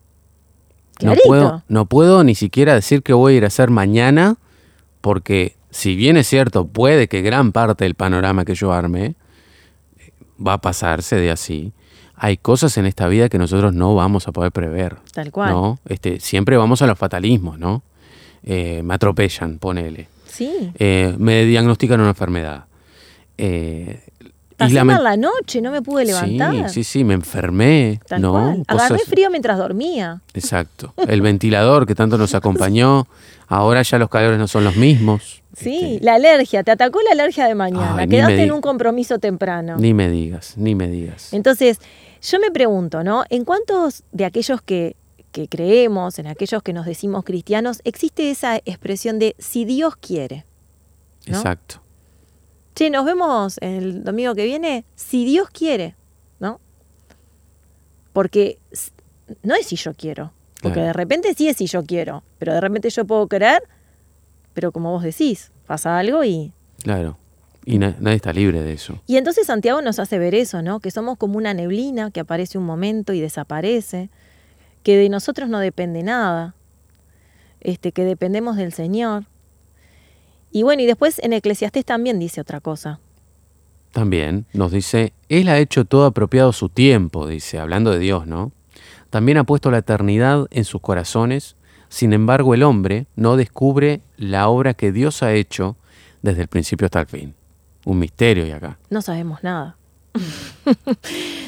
No 1.00 1.14
puedo, 1.24 1.62
no 1.68 1.86
puedo 1.86 2.24
ni 2.24 2.34
siquiera 2.34 2.74
decir 2.74 3.02
que 3.02 3.12
voy 3.12 3.34
a 3.34 3.36
ir 3.38 3.44
a 3.44 3.48
hacer 3.48 3.70
mañana, 3.70 4.36
porque 5.00 5.56
si 5.72 5.96
bien 5.96 6.18
es 6.18 6.28
cierto, 6.28 6.66
puede 6.66 7.08
que 7.08 7.22
gran 7.22 7.50
parte 7.50 7.84
del 7.84 7.94
panorama 7.94 8.44
que 8.44 8.54
yo 8.54 8.72
arme 8.72 9.16
eh, 9.98 10.12
va 10.44 10.54
a 10.54 10.60
pasarse 10.60 11.16
de 11.16 11.30
así. 11.30 11.72
Hay 12.14 12.36
cosas 12.36 12.76
en 12.76 12.84
esta 12.84 13.08
vida 13.08 13.30
que 13.30 13.38
nosotros 13.38 13.72
no 13.72 13.94
vamos 13.94 14.28
a 14.28 14.32
poder 14.32 14.52
prever. 14.52 14.98
Tal 15.12 15.32
cual. 15.32 15.50
¿no? 15.50 15.78
Este, 15.86 16.20
siempre 16.20 16.58
vamos 16.58 16.82
a 16.82 16.86
los 16.86 16.98
fatalismos, 16.98 17.58
¿no? 17.58 17.82
Eh, 18.44 18.82
me 18.84 18.94
atropellan, 18.94 19.58
ponele. 19.58 20.08
Sí. 20.26 20.70
Eh, 20.78 21.14
me 21.18 21.44
diagnostican 21.46 22.00
una 22.00 22.10
enfermedad. 22.10 22.66
Y 23.38 23.42
Pasé 24.64 24.84
mal 24.84 25.04
la 25.04 25.16
noche, 25.16 25.60
no 25.60 25.70
me 25.70 25.82
pude 25.82 26.04
levantar. 26.04 26.68
Sí, 26.70 26.84
sí, 26.84 26.98
sí, 26.98 27.04
me 27.04 27.14
enfermé. 27.14 28.00
Tal 28.06 28.20
¿no? 28.22 28.32
cual. 28.32 28.62
Agarré 28.66 28.94
Cosas- 28.96 29.08
frío 29.08 29.30
mientras 29.30 29.58
dormía. 29.58 30.20
Exacto. 30.34 30.94
El 30.96 31.20
ventilador 31.22 31.86
que 31.86 31.94
tanto 31.94 32.18
nos 32.18 32.34
acompañó, 32.34 33.06
ahora 33.48 33.82
ya 33.82 33.98
los 33.98 34.08
calores 34.08 34.38
no 34.38 34.48
son 34.48 34.64
los 34.64 34.76
mismos. 34.76 35.42
Sí, 35.54 35.94
Este, 35.94 36.04
la 36.04 36.14
alergia, 36.14 36.62
te 36.62 36.70
atacó 36.70 37.00
la 37.02 37.12
alergia 37.12 37.46
de 37.46 37.54
mañana. 37.54 37.96
Ay, 37.98 38.08
Quedaste 38.08 38.42
en 38.42 38.52
un 38.52 38.60
compromiso 38.62 39.18
temprano. 39.18 39.76
Ni 39.76 39.92
me 39.92 40.08
digas, 40.08 40.54
ni 40.56 40.74
me 40.74 40.88
digas. 40.88 41.32
Entonces, 41.34 41.78
yo 42.22 42.38
me 42.40 42.50
pregunto, 42.50 43.04
¿no? 43.04 43.24
¿En 43.28 43.44
cuántos 43.44 44.02
de 44.12 44.24
aquellos 44.24 44.62
que, 44.62 44.96
que 45.30 45.48
creemos, 45.48 46.18
en 46.18 46.26
aquellos 46.26 46.62
que 46.62 46.72
nos 46.72 46.86
decimos 46.86 47.24
cristianos, 47.24 47.80
existe 47.84 48.30
esa 48.30 48.56
expresión 48.64 49.18
de 49.18 49.34
si 49.38 49.64
Dios 49.66 49.96
quiere? 49.96 50.46
¿no? 51.26 51.36
Exacto. 51.36 51.82
Che, 52.74 52.88
nos 52.90 53.04
vemos 53.04 53.58
el 53.60 54.02
domingo 54.04 54.34
que 54.34 54.44
viene, 54.44 54.84
si 54.94 55.24
Dios 55.24 55.48
quiere, 55.50 55.94
¿no? 56.40 56.60
Porque 58.12 58.58
no 59.42 59.54
es 59.54 59.66
si 59.66 59.76
yo 59.76 59.94
quiero, 59.94 60.32
porque 60.62 60.80
de 60.80 60.92
repente 60.92 61.34
sí 61.34 61.48
es 61.48 61.56
si 61.56 61.66
yo 61.66 61.84
quiero, 61.84 62.22
pero 62.38 62.52
de 62.54 62.60
repente 62.60 62.88
yo 62.90 63.04
puedo 63.04 63.26
querer, 63.26 63.62
pero 64.54 64.72
como 64.72 64.90
vos 64.90 65.02
decís, 65.02 65.50
pasa 65.66 65.98
algo 65.98 66.24
y... 66.24 66.52
Claro. 66.82 67.18
Y 67.64 67.78
na- 67.78 67.96
nadie 68.00 68.16
está 68.16 68.32
libre 68.32 68.60
de 68.62 68.72
eso. 68.72 69.00
Y 69.06 69.16
entonces 69.18 69.46
Santiago 69.46 69.82
nos 69.82 69.98
hace 69.98 70.18
ver 70.18 70.34
eso, 70.34 70.62
¿no? 70.62 70.80
Que 70.80 70.90
somos 70.90 71.16
como 71.16 71.36
una 71.38 71.54
neblina 71.54 72.10
que 72.10 72.20
aparece 72.20 72.58
un 72.58 72.64
momento 72.64 73.12
y 73.12 73.20
desaparece, 73.20 74.10
que 74.82 74.96
de 74.96 75.08
nosotros 75.08 75.48
no 75.48 75.58
depende 75.60 76.02
nada, 76.02 76.54
este, 77.60 77.92
que 77.92 78.04
dependemos 78.04 78.56
del 78.56 78.72
Señor. 78.72 79.26
Y 80.52 80.62
bueno, 80.62 80.82
y 80.82 80.86
después 80.86 81.18
en 81.18 81.32
Eclesiastés 81.32 81.84
también 81.84 82.18
dice 82.18 82.40
otra 82.40 82.60
cosa. 82.60 83.00
También 83.90 84.46
nos 84.52 84.70
dice, 84.70 85.12
Él 85.28 85.48
ha 85.48 85.58
hecho 85.58 85.84
todo 85.84 86.04
apropiado 86.06 86.52
su 86.52 86.68
tiempo, 86.68 87.26
dice, 87.26 87.58
hablando 87.58 87.90
de 87.90 87.98
Dios, 87.98 88.26
¿no? 88.26 88.52
También 89.10 89.38
ha 89.38 89.44
puesto 89.44 89.70
la 89.70 89.78
eternidad 89.78 90.46
en 90.50 90.64
sus 90.64 90.80
corazones, 90.80 91.56
sin 91.88 92.12
embargo 92.12 92.54
el 92.54 92.62
hombre 92.62 93.06
no 93.16 93.36
descubre 93.36 94.00
la 94.16 94.48
obra 94.48 94.74
que 94.74 94.92
Dios 94.92 95.22
ha 95.22 95.32
hecho 95.34 95.76
desde 96.22 96.42
el 96.42 96.48
principio 96.48 96.86
hasta 96.86 97.00
el 97.00 97.06
fin. 97.06 97.34
Un 97.84 97.98
misterio 97.98 98.46
y 98.46 98.52
acá. 98.52 98.78
No 98.90 99.02
sabemos 99.02 99.42
nada. 99.42 99.76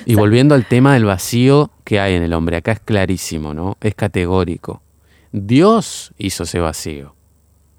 Y 0.07 0.17
volviendo 0.17 0.55
al 0.55 0.67
tema 0.67 0.93
del 0.93 1.07
vacío 1.07 1.71
que 1.83 1.99
hay 1.99 2.13
en 2.13 2.23
el 2.23 2.35
hombre, 2.35 2.59
acá 2.59 2.73
es 2.73 2.81
clarísimo, 2.81 3.55
¿no? 3.55 3.79
Es 3.81 3.95
categórico. 3.95 4.83
Dios 5.33 6.13
hizo 6.19 6.43
ese 6.43 6.61
vacío. 6.61 7.15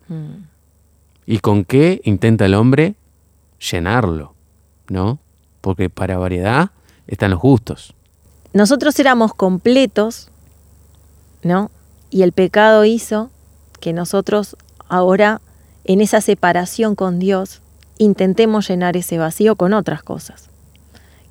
Mm. 0.07 0.54
¿Y 1.25 1.39
con 1.39 1.65
qué 1.65 2.01
intenta 2.03 2.45
el 2.45 2.53
hombre 2.53 2.95
llenarlo? 3.59 4.33
¿No? 4.89 5.19
Porque 5.61 5.89
para 5.89 6.17
variedad 6.17 6.71
están 7.07 7.31
los 7.31 7.39
gustos. 7.39 7.93
Nosotros 8.53 8.97
éramos 8.99 9.33
completos, 9.33 10.29
¿no? 11.43 11.71
Y 12.09 12.21
el 12.21 12.31
pecado 12.31 12.85
hizo 12.85 13.29
que 13.79 13.91
nosotros 13.91 14.55
ahora, 14.87 15.41
en 15.83 16.01
esa 16.01 16.21
separación 16.21 16.95
con 16.95 17.19
Dios, 17.19 17.61
intentemos 17.97 18.67
llenar 18.69 18.95
ese 18.95 19.17
vacío 19.17 19.55
con 19.55 19.73
otras 19.73 20.03
cosas. 20.03 20.49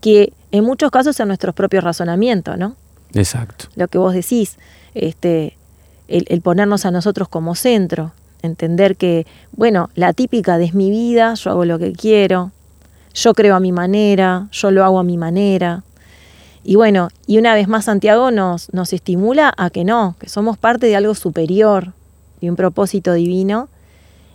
Que 0.01 0.33
en 0.51 0.65
muchos 0.65 0.91
casos 0.91 1.17
son 1.17 1.29
nuestros 1.29 1.55
propios 1.55 1.85
razonamientos, 1.85 2.59
¿no? 2.59 2.77
Exacto. 3.15 3.67
Lo 3.77 3.89
que 3.89 3.99
vos 3.99 4.13
decís, 4.13 4.59
este, 4.95 5.57
el, 6.09 6.27
el 6.29 6.43
ponernos 6.43 6.85
a 6.85 6.91
nosotros 6.91 7.29
como 7.29 7.55
centro, 7.55 8.13
entender 8.47 8.97
que, 8.97 9.27
bueno, 9.53 9.91
la 9.95 10.13
típica 10.13 10.59
de 10.59 10.65
es 10.67 10.75
mi 10.75 10.91
vida, 10.91 11.35
yo 11.35 11.51
hago 11.51 11.65
lo 11.65 11.79
que 11.79 11.93
quiero, 11.93 12.53
yo 13.15 13.33
creo 13.35 13.55
a 13.57 13.61
mi 13.61 13.73
manera, 13.73 14.49
yo 14.53 14.71
lo 14.71 14.85
hago 14.85 14.99
a 14.99 15.05
mi 15.05 15.17
manera. 15.17 15.83
Y 16.63 16.77
bueno, 16.77 17.09
y 17.27 17.39
una 17.39 17.55
vez 17.55 17.69
más 17.69 17.85
Santiago 17.85 18.31
nos, 18.31 18.73
nos 18.73 18.93
estimula 18.93 19.53
a 19.57 19.71
que 19.71 19.85
no, 19.85 20.17
que 20.19 20.29
somos 20.29 20.57
parte 20.59 20.87
de 20.87 20.97
algo 20.97 21.15
superior, 21.15 21.93
de 22.41 22.51
un 22.51 22.57
propósito 22.57 23.13
divino, 23.13 23.69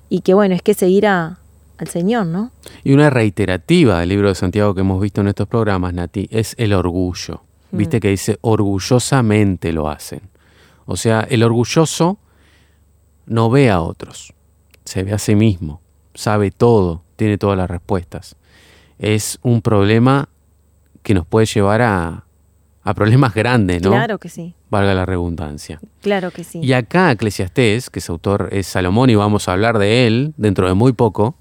y 0.09 0.21
que 0.21 0.33
bueno, 0.33 0.55
es 0.55 0.61
que 0.61 0.73
seguir 0.73 1.07
a- 1.07 1.37
al 1.77 1.87
Señor, 1.87 2.25
¿no? 2.25 2.51
Y 2.83 2.93
una 2.93 3.09
reiterativa 3.09 3.99
del 3.99 4.09
libro 4.09 4.27
de 4.29 4.35
Santiago 4.35 4.75
que 4.75 4.81
hemos 4.81 5.01
visto 5.01 5.21
en 5.21 5.27
estos 5.29 5.47
programas, 5.47 5.93
Nati, 5.93 6.27
es 6.31 6.53
el 6.57 6.73
orgullo. 6.73 7.41
Viste 7.71 7.99
que 7.99 8.09
dice 8.09 8.37
orgullosamente 8.41 9.71
lo 9.71 9.89
hacen. 9.89 10.21
O 10.85 10.97
sea, 10.97 11.21
el 11.29 11.43
orgulloso 11.43 12.17
no 13.29 13.49
ve 13.49 13.69
a 13.69 13.79
otros, 13.81 14.33
se 14.83 15.03
ve 15.03 15.13
a 15.13 15.19
sí 15.19 15.35
mismo, 15.35 15.81
sabe 16.13 16.51
todo, 16.51 17.03
tiene 17.15 17.37
todas 17.37 17.57
las 17.57 17.69
respuestas. 17.69 18.35
Es 18.97 19.39
un 19.43 19.61
problema 19.61 20.27
que 21.03 21.13
nos 21.13 21.25
puede 21.25 21.45
llevar 21.45 21.81
a, 21.81 22.25
a 22.83 22.93
problemas 22.93 23.33
grandes, 23.33 23.81
¿no? 23.81 23.91
Claro 23.91 24.17
que 24.17 24.27
sí, 24.29 24.55
Valga 24.69 24.93
la 24.93 25.05
redundancia. 25.05 25.79
claro 26.01 26.31
que 26.31 26.43
sí. 26.43 26.59
Y 26.61 26.73
acá 26.73 27.11
Eclesiastés, 27.11 27.89
que 27.89 28.01
su 28.01 28.11
autor 28.11 28.49
es 28.51 28.67
Salomón 28.67 29.09
y 29.09 29.15
vamos 29.15 29.47
a 29.47 29.53
hablar 29.53 29.79
de 29.79 30.05
él 30.07 30.33
dentro 30.37 30.67
de 30.67 30.73
muy 30.73 30.93
poco, 30.93 31.35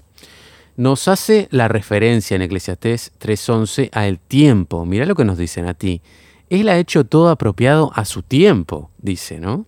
nos 0.77 1.07
hace 1.07 1.47
la 1.51 1.67
referencia 1.67 2.35
en 2.35 2.41
Eclesiastés 2.43 3.11
3.11 3.19 3.89
al 3.91 4.19
tiempo. 4.19 4.85
Mirá 4.85 5.05
lo 5.05 5.15
que 5.15 5.25
nos 5.25 5.37
dicen 5.37 5.65
a 5.65 5.73
ti. 5.73 6.01
Él 6.49 6.69
ha 6.69 6.77
hecho 6.77 7.03
todo 7.03 7.29
apropiado 7.29 7.91
a 7.95 8.05
su 8.05 8.23
tiempo, 8.23 8.89
dice, 8.97 9.39
¿no? 9.39 9.65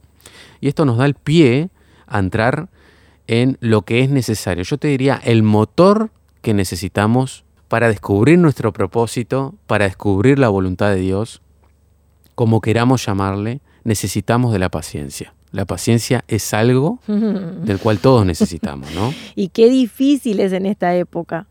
Y 0.62 0.70
esto 0.70 0.86
nos 0.86 0.98
da 0.98 1.06
el 1.06 1.16
pie 1.16 1.70
a 2.12 2.20
entrar 2.20 2.70
en 3.28 3.58
lo 3.62 3.84
que 3.84 4.02
es 4.02 4.10
necesario. 4.10 4.64
Yo 4.64 4.78
te 4.78 4.90
diría 4.90 5.20
el 5.24 5.44
motor 5.44 6.12
que 6.42 6.54
necesitamos 6.54 7.46
para 7.68 7.88
descubrir 7.88 8.38
nuestro 8.38 8.74
propósito, 8.74 9.56
para 9.68 9.86
descubrir 9.86 10.38
la 10.38 10.50
voluntad 10.50 10.90
de 10.90 10.98
Dios, 10.98 11.42
como 12.36 12.60
queramos 12.60 13.06
llamarle, 13.06 13.62
necesitamos 13.84 14.52
de 14.52 14.60
la 14.60 14.70
paciencia. 14.70 15.34
La 15.52 15.66
paciencia 15.66 16.24
es 16.28 16.54
algo 16.54 17.00
del 17.08 17.80
cual 17.80 18.00
todos 18.00 18.26
necesitamos, 18.26 18.94
¿no? 18.94 19.14
y 19.36 19.50
qué 19.50 19.70
difícil 19.70 20.40
es 20.40 20.52
en 20.54 20.66
esta 20.66 20.96
época. 20.96 21.48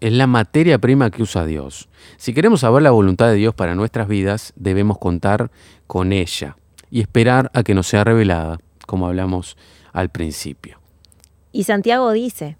Es 0.00 0.12
la 0.12 0.26
materia 0.26 0.78
prima 0.78 1.10
que 1.10 1.22
usa 1.22 1.46
Dios. 1.46 1.88
Si 2.18 2.34
queremos 2.34 2.60
saber 2.60 2.82
la 2.82 2.90
voluntad 2.90 3.28
de 3.28 3.34
Dios 3.34 3.54
para 3.54 3.74
nuestras 3.74 4.08
vidas, 4.08 4.52
debemos 4.54 4.98
contar 4.98 5.50
con 5.86 6.12
ella 6.12 6.56
y 6.90 7.00
esperar 7.00 7.50
a 7.54 7.62
que 7.62 7.74
nos 7.74 7.86
sea 7.86 8.04
revelada, 8.04 8.58
como 8.86 9.06
hablamos 9.06 9.56
al 9.96 10.10
principio. 10.10 10.78
Y 11.52 11.64
Santiago 11.64 12.12
dice, 12.12 12.58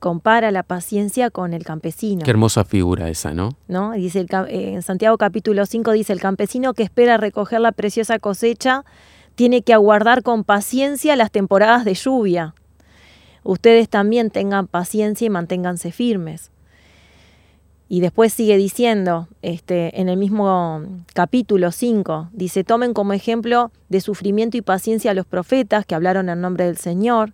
compara 0.00 0.50
la 0.50 0.64
paciencia 0.64 1.30
con 1.30 1.54
el 1.54 1.62
campesino. 1.62 2.24
Qué 2.24 2.30
hermosa 2.32 2.64
figura 2.64 3.08
esa, 3.08 3.32
¿no? 3.32 3.50
¿no? 3.68 3.92
Dice 3.92 4.18
el, 4.18 4.26
eh, 4.48 4.72
en 4.74 4.82
Santiago 4.82 5.16
capítulo 5.16 5.64
5 5.64 5.92
dice, 5.92 6.12
el 6.12 6.20
campesino 6.20 6.74
que 6.74 6.82
espera 6.82 7.18
recoger 7.18 7.60
la 7.60 7.70
preciosa 7.70 8.18
cosecha 8.18 8.84
tiene 9.36 9.62
que 9.62 9.72
aguardar 9.72 10.24
con 10.24 10.42
paciencia 10.42 11.14
las 11.14 11.30
temporadas 11.30 11.84
de 11.84 11.94
lluvia. 11.94 12.56
Ustedes 13.44 13.88
también 13.88 14.30
tengan 14.30 14.66
paciencia 14.66 15.26
y 15.26 15.30
manténganse 15.30 15.92
firmes. 15.92 16.50
Y 17.92 18.00
después 18.00 18.32
sigue 18.32 18.56
diciendo, 18.56 19.26
este, 19.42 20.00
en 20.00 20.08
el 20.08 20.16
mismo 20.16 20.80
capítulo 21.12 21.72
5, 21.72 22.28
dice, 22.32 22.62
tomen 22.62 22.94
como 22.94 23.14
ejemplo 23.14 23.72
de 23.88 24.00
sufrimiento 24.00 24.56
y 24.56 24.62
paciencia 24.62 25.10
a 25.10 25.14
los 25.14 25.26
profetas 25.26 25.84
que 25.84 25.96
hablaron 25.96 26.28
en 26.28 26.40
nombre 26.40 26.66
del 26.66 26.76
Señor, 26.76 27.32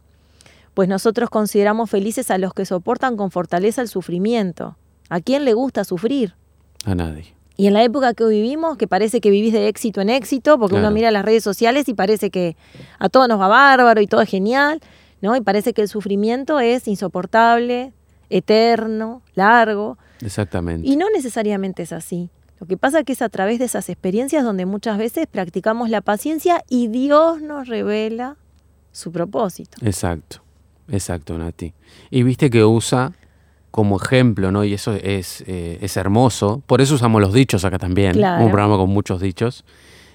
pues 0.73 0.89
nosotros 0.89 1.29
consideramos 1.29 1.91
felices 1.91 2.31
a 2.31 2.39
los 2.39 2.55
que 2.55 2.65
soportan 2.65 3.19
con 3.19 3.31
fortaleza 3.31 3.83
el 3.83 3.89
sufrimiento. 3.89 4.79
¿A 5.11 5.21
quién 5.21 5.45
le 5.45 5.53
gusta 5.53 5.85
sufrir? 5.85 6.33
A 6.87 6.95
nadie. 6.95 7.35
Y 7.59 7.67
en 7.67 7.75
la 7.75 7.85
época 7.85 8.15
que 8.15 8.25
hoy 8.25 8.37
vivimos, 8.41 8.79
que 8.79 8.89
parece 8.89 9.21
que 9.21 9.29
vivís 9.29 9.53
de 9.53 9.69
éxito 9.69 10.01
en 10.01 10.09
éxito, 10.09 10.59
porque 10.59 10.77
Claro. 10.77 10.87
uno 10.89 10.95
mira 10.95 11.11
las 11.11 11.27
redes 11.27 11.45
sociales 11.45 11.87
y 11.91 11.93
parece 11.93 12.31
que 12.31 12.57
a 12.99 13.11
todos 13.11 13.29
nos 13.29 13.39
va 13.39 13.49
bárbaro 13.49 14.01
y 14.01 14.07
todo 14.07 14.23
es 14.23 14.31
genial, 14.31 14.81
¿no? 15.21 15.37
Y 15.37 15.43
parece 15.43 15.75
que 15.75 15.83
el 15.83 15.89
sufrimiento 15.89 16.61
es 16.61 16.89
insoportable, 16.89 17.93
eterno, 18.31 19.21
largo, 19.35 19.99
Exactamente. 20.25 20.87
y 20.89 20.97
no 20.97 21.07
necesariamente 21.15 21.83
es 21.83 21.93
así. 21.93 22.31
Lo 22.59 22.67
que 22.67 22.77
pasa 22.79 23.01
es 23.01 23.05
que 23.05 23.13
es 23.13 23.21
a 23.23 23.29
través 23.29 23.59
de 23.59 23.67
esas 23.67 23.89
experiencias 23.91 24.43
donde 24.43 24.65
muchas 24.65 24.97
veces 24.97 25.27
practicamos 25.31 25.91
la 25.91 26.01
paciencia 26.01 26.65
y 26.71 26.89
Dios 26.89 27.43
nos 27.43 27.69
revela 27.69 28.37
su 28.93 29.13
propósito. 29.13 29.77
Exacto, 29.83 30.43
exacto, 30.89 31.37
Nati. 31.37 31.75
Y 32.11 32.23
viste 32.23 32.49
que 32.49 32.65
usa 32.65 33.13
como 33.71 33.99
ejemplo, 34.03 34.51
¿no? 34.51 34.65
Y 34.65 34.73
eso 34.73 34.95
es, 34.95 35.45
eh, 35.47 35.77
es 35.83 35.99
hermoso. 35.99 36.63
Por 36.67 36.81
eso 36.81 36.95
usamos 36.95 37.21
los 37.21 37.35
dichos 37.35 37.63
acá 37.67 37.79
también. 37.79 38.13
Claro. 38.15 38.43
Un 38.43 38.51
programa 38.51 38.79
con 38.79 38.89
muchos 38.89 39.21
dichos. 39.21 39.67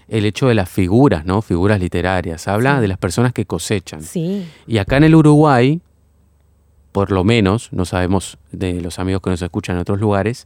El 0.08 0.26
hecho 0.26 0.48
de 0.48 0.56
las 0.56 0.68
figuras, 0.68 1.26
¿no? 1.26 1.44
Figuras 1.44 1.80
literarias. 1.80 2.48
Habla 2.48 2.78
Sí. 2.78 2.82
de 2.82 2.88
las 2.88 2.98
personas 2.98 3.34
que 3.34 3.46
cosechan. 3.46 4.02
Sí, 4.02 4.48
Y 4.66 4.80
acá 4.80 4.98
en 4.98 5.04
el 5.04 5.14
Uruguay, 5.14 5.80
por 6.92 7.12
lo 7.12 7.24
menos, 7.24 7.70
no 7.72 7.86
sabemos 7.86 8.38
de 8.52 8.82
los 8.82 9.00
amigos 9.00 9.22
que 9.22 9.30
nos 9.30 9.42
escuchan 9.42 9.76
en 9.76 9.82
otros 9.82 10.00
lugares, 10.00 10.46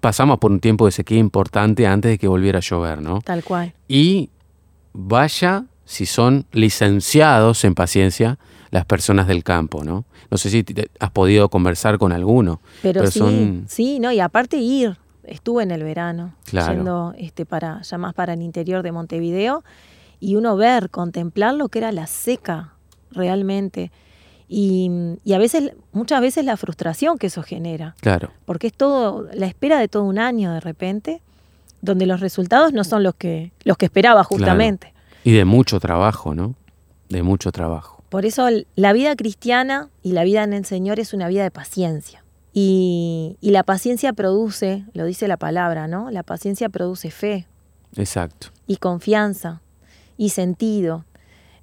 pasamos 0.00 0.38
por 0.38 0.50
un 0.50 0.60
tiempo 0.60 0.86
de 0.86 0.92
sequía 0.92 1.18
importante 1.18 1.86
antes 1.86 2.10
de 2.12 2.18
que 2.18 2.28
volviera 2.28 2.58
a 2.58 2.62
llover, 2.62 3.00
¿no? 3.00 3.20
tal 3.22 3.42
cual. 3.42 3.72
Y 3.88 4.30
vaya 4.92 5.64
si 5.84 6.06
son 6.06 6.46
licenciados 6.52 7.64
en 7.64 7.74
paciencia 7.74 8.38
las 8.70 8.84
personas 8.84 9.26
del 9.28 9.44
campo, 9.44 9.84
¿no? 9.84 10.04
No 10.30 10.38
sé 10.38 10.50
si 10.50 10.64
te- 10.64 10.90
has 10.98 11.10
podido 11.10 11.48
conversar 11.48 11.98
con 11.98 12.12
alguno, 12.12 12.60
Pero, 12.82 13.00
pero 13.00 13.10
sí, 13.10 13.18
son... 13.20 13.64
sí, 13.68 14.00
no, 14.00 14.10
y 14.10 14.18
aparte 14.20 14.56
ir, 14.56 14.96
estuve 15.24 15.62
en 15.62 15.70
el 15.70 15.84
verano, 15.84 16.34
Claro. 16.44 16.74
yendo 16.74 17.14
este, 17.16 17.46
para, 17.46 17.80
ya 17.82 17.96
más 17.98 18.12
para 18.14 18.34
el 18.34 18.42
interior 18.42 18.82
de 18.82 18.90
Montevideo, 18.92 19.62
y 20.18 20.34
uno 20.36 20.56
ver, 20.56 20.90
contemplar 20.90 21.54
lo 21.54 21.68
que 21.68 21.78
era 21.78 21.92
la 21.92 22.06
seca 22.08 22.72
realmente. 23.12 23.92
Y, 24.48 24.90
y 25.24 25.32
a 25.32 25.38
veces, 25.38 25.72
muchas 25.92 26.20
veces 26.20 26.44
la 26.44 26.56
frustración 26.56 27.18
que 27.18 27.26
eso 27.26 27.42
genera, 27.42 27.96
Claro, 28.00 28.30
porque 28.44 28.68
es 28.68 28.72
todo, 28.72 29.26
la 29.34 29.46
espera 29.46 29.78
de 29.80 29.88
todo 29.88 30.04
un 30.04 30.18
año 30.18 30.52
de 30.52 30.60
repente, 30.60 31.20
donde 31.82 32.06
los 32.06 32.20
resultados 32.20 32.72
no 32.72 32.84
son 32.84 33.02
los 33.02 33.14
que, 33.16 33.50
los 33.64 33.76
que 33.76 33.86
esperaba 33.86 34.22
justamente. 34.24 34.92
y 35.24 35.32
de 35.32 35.44
mucho 35.44 35.80
trabajo, 35.80 36.34
¿no? 36.34 36.54
De 37.08 37.22
mucho 37.22 37.50
trabajo. 37.52 38.02
Por 38.08 38.24
eso 38.24 38.46
la 38.76 38.92
vida 38.92 39.16
cristiana 39.16 39.88
y 40.02 40.12
la 40.12 40.22
vida 40.22 40.44
en 40.44 40.52
el 40.52 40.64
Señor 40.64 41.00
es 41.00 41.12
una 41.12 41.26
vida 41.28 41.42
de 41.42 41.50
paciencia. 41.50 42.22
Y, 42.52 43.36
y 43.40 43.50
la 43.50 43.64
paciencia 43.64 44.12
produce, 44.12 44.84
lo 44.94 45.04
dice 45.04 45.26
la 45.28 45.36
palabra, 45.36 45.88
¿no? 45.88 46.10
La 46.10 46.22
paciencia 46.22 46.68
produce 46.68 47.10
fe 47.10 47.46
Exacto. 47.96 48.48
y 48.66 48.76
confianza 48.76 49.60
y 50.16 50.30
sentido. 50.30 51.04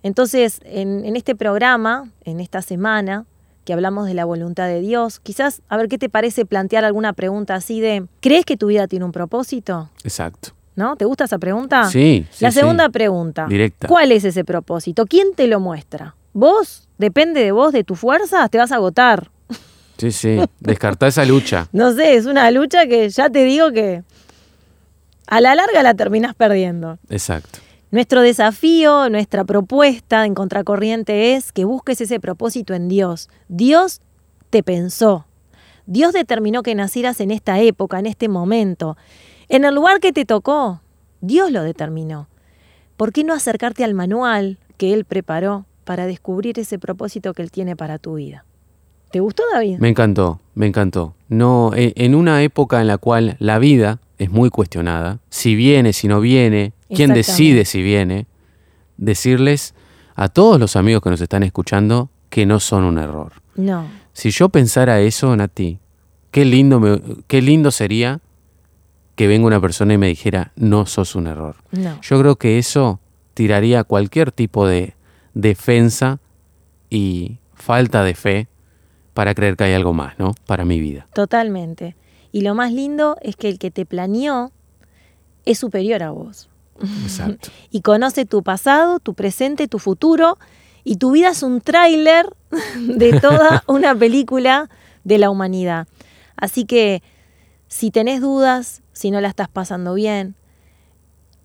Entonces, 0.04 0.60
en, 0.66 1.06
en 1.06 1.16
este 1.16 1.36
programa, 1.36 2.10
en 2.26 2.40
esta 2.40 2.62
semana, 2.62 3.26
que 3.66 3.74
hablamos 3.74 4.06
de 4.08 4.14
la 4.14 4.26
voluntad 4.26 4.68
de 4.68 4.82
Dios, 4.82 5.20
quizás, 5.20 5.62
a 5.70 5.78
ver 5.78 5.88
qué 5.88 5.98
te 5.98 6.10
parece 6.10 6.46
plantear 6.46 6.84
alguna 6.84 7.14
pregunta 7.14 7.56
así 7.56 7.80
de, 7.80 8.06
¿crees 8.20 8.46
que 8.46 8.58
tu 8.58 8.68
vida 8.68 8.88
tiene 8.88 9.06
un 9.06 9.12
propósito? 9.14 9.90
Exacto. 10.04 10.50
¿No? 10.76 10.96
¿Te 10.98 11.06
gusta 11.06 11.26
esa 11.26 11.38
pregunta? 11.38 11.86
Sí, 11.90 12.26
sí, 12.32 12.44
La 12.44 12.52
sí. 12.52 12.60
segunda 12.60 12.90
pregunta. 12.90 13.46
Directa. 13.48 13.88
¿Cuál 13.88 14.12
es 14.12 14.26
ese 14.26 14.44
propósito? 14.44 15.06
¿Quién 15.06 15.34
te 15.36 15.48
lo 15.48 15.60
muestra? 15.60 16.16
¿Vos? 16.34 16.88
¿Depende 16.98 17.42
de 17.44 17.52
vos, 17.52 17.72
de 17.72 17.84
tu 17.84 17.96
fuerza? 17.96 18.50
Te 18.50 18.58
vas 18.58 18.72
a 18.72 18.76
agotar. 18.76 19.30
Sí, 19.98 20.12
sí. 20.12 20.40
Descartá 20.60 21.08
esa 21.08 21.24
lucha. 21.26 21.68
No 21.74 21.94
sé, 21.94 22.16
es 22.16 22.26
una 22.26 22.50
lucha 22.52 22.88
que 22.88 23.08
ya 23.10 23.30
te 23.30 23.46
digo 23.46 23.72
que 23.72 24.04
a 25.28 25.40
la 25.42 25.54
larga 25.56 25.84
la 25.84 25.94
terminás 25.94 26.34
perdiendo. 26.36 26.98
Exacto. 27.10 27.60
Nuestro 27.94 28.24
desafío, 28.24 29.08
nuestra 29.12 29.44
propuesta 29.44 30.26
en 30.26 30.34
Contracorriente 30.34 31.36
es 31.36 31.52
que 31.52 31.64
busques 31.64 32.02
ese 32.02 32.20
propósito 32.20 32.74
en 32.74 32.90
Dios. 32.90 33.30
Dios 33.50 34.02
te 34.50 34.64
pensó. 34.64 35.28
Dios 35.86 36.12
determinó 36.12 36.64
que 36.64 36.74
nacieras 36.74 37.22
en 37.22 37.30
esta 37.30 37.60
época, 37.60 38.00
en 38.00 38.08
este 38.08 38.30
momento, 38.30 38.98
en 39.48 39.64
el 39.64 39.76
lugar 39.76 40.00
que 40.00 40.12
te 40.12 40.26
tocó. 40.26 40.82
Dios 41.22 41.52
lo 41.52 41.62
determinó. 41.62 42.30
¿Por 42.98 43.12
qué 43.14 43.24
no 43.24 43.32
acercarte 43.32 43.84
al 43.84 43.94
manual 43.94 44.58
que 44.78 44.92
Él 44.96 45.06
preparó 45.06 45.68
para 45.84 46.08
descubrir 46.08 46.58
ese 46.58 46.80
propósito 46.80 47.36
que 47.36 47.44
Él 47.44 47.52
tiene 47.52 47.76
para 47.76 48.00
tu 48.00 48.16
vida? 48.16 48.44
¿Te 49.12 49.20
gustó, 49.20 49.44
David? 49.54 49.78
Me 49.78 49.90
encantó, 49.90 50.40
me 50.56 50.66
encantó. 50.66 51.14
No, 51.30 51.76
e- 51.76 51.94
en 51.96 52.16
una 52.16 52.42
época 52.42 52.82
en 52.82 52.88
la 52.88 52.98
cual 52.98 53.36
la 53.38 53.60
vida 53.60 54.00
es 54.18 54.32
muy 54.32 54.50
cuestionada, 54.50 55.20
si 55.30 55.54
viene, 55.54 55.94
si 55.94 56.08
no 56.08 56.22
viene, 56.22 56.74
Exactamente. 56.94 57.18
decide 57.32 57.66
si 57.66 57.82
viene, 57.82 58.28
decirles 58.98 59.74
a 60.16 60.30
todos 60.30 60.60
los 60.60 60.76
amigos 60.76 61.02
que 61.02 61.10
nos 61.10 61.22
están 61.22 61.44
escuchando 61.44 62.10
que 62.30 62.46
no 62.46 62.60
son 62.60 62.84
un 62.84 62.98
error. 62.98 63.34
No. 63.56 63.86
Si 64.14 64.30
yo 64.32 64.50
pensara 64.50 65.00
eso, 65.02 65.36
Nati, 65.36 65.80
qué 66.32 66.46
lindo, 66.46 66.80
me- 66.80 67.02
qué 67.28 67.42
lindo 67.42 67.72
sería 67.72 68.20
que 69.16 69.28
venga 69.28 69.46
una 69.48 69.60
persona 69.62 69.94
y 69.94 69.98
me 69.98 70.08
dijera, 70.08 70.52
no 70.56 70.86
sos 70.86 71.16
un 71.16 71.28
error. 71.28 71.58
No. 71.72 72.00
Yo 72.02 72.20
creo 72.20 72.36
que 72.38 72.58
eso 72.58 73.00
tiraría 73.36 73.84
cualquier 73.84 74.32
tipo 74.32 74.66
de 74.68 74.96
defensa 75.36 76.20
y 76.90 77.38
falta 77.54 78.04
de 78.04 78.16
fe 78.16 78.48
para 79.14 79.36
creer 79.36 79.56
que 79.56 79.66
hay 79.66 79.74
algo 79.74 79.94
más, 79.94 80.18
¿no? 80.18 80.34
Para 80.48 80.66
mi 80.66 80.80
vida. 80.80 81.08
Totalmente. 81.14 81.96
Y 82.32 82.42
lo 82.42 82.56
más 82.56 82.72
lindo 82.74 83.18
es 83.22 83.36
que 83.36 83.50
el 83.50 83.60
que 83.60 83.70
te 83.70 83.86
planeó 83.86 84.52
es 85.46 85.60
superior 85.60 86.02
a 86.02 86.10
vos. 86.12 86.50
Exacto. 86.82 87.50
Y 87.72 87.82
conoce 87.82 88.26
tu 88.26 88.44
pasado, 88.44 89.00
tu 89.00 89.14
presente, 89.14 89.68
tu 89.68 89.80
futuro. 89.80 90.38
Y 90.84 90.98
tu 90.98 91.12
vida 91.12 91.30
es 91.30 91.44
un 91.44 91.62
tráiler 91.62 92.28
de 92.78 93.20
toda 93.20 93.64
una 93.68 93.96
película 93.96 94.70
de 95.04 95.18
la 95.18 95.30
humanidad. 95.30 95.88
Así 96.36 96.66
que 96.66 97.02
si 97.68 97.92
tenés 97.92 98.22
dudas, 98.22 98.82
si 98.92 99.12
no 99.12 99.22
la 99.22 99.30
estás 99.30 99.50
pasando 99.50 99.94
bien, 99.94 100.36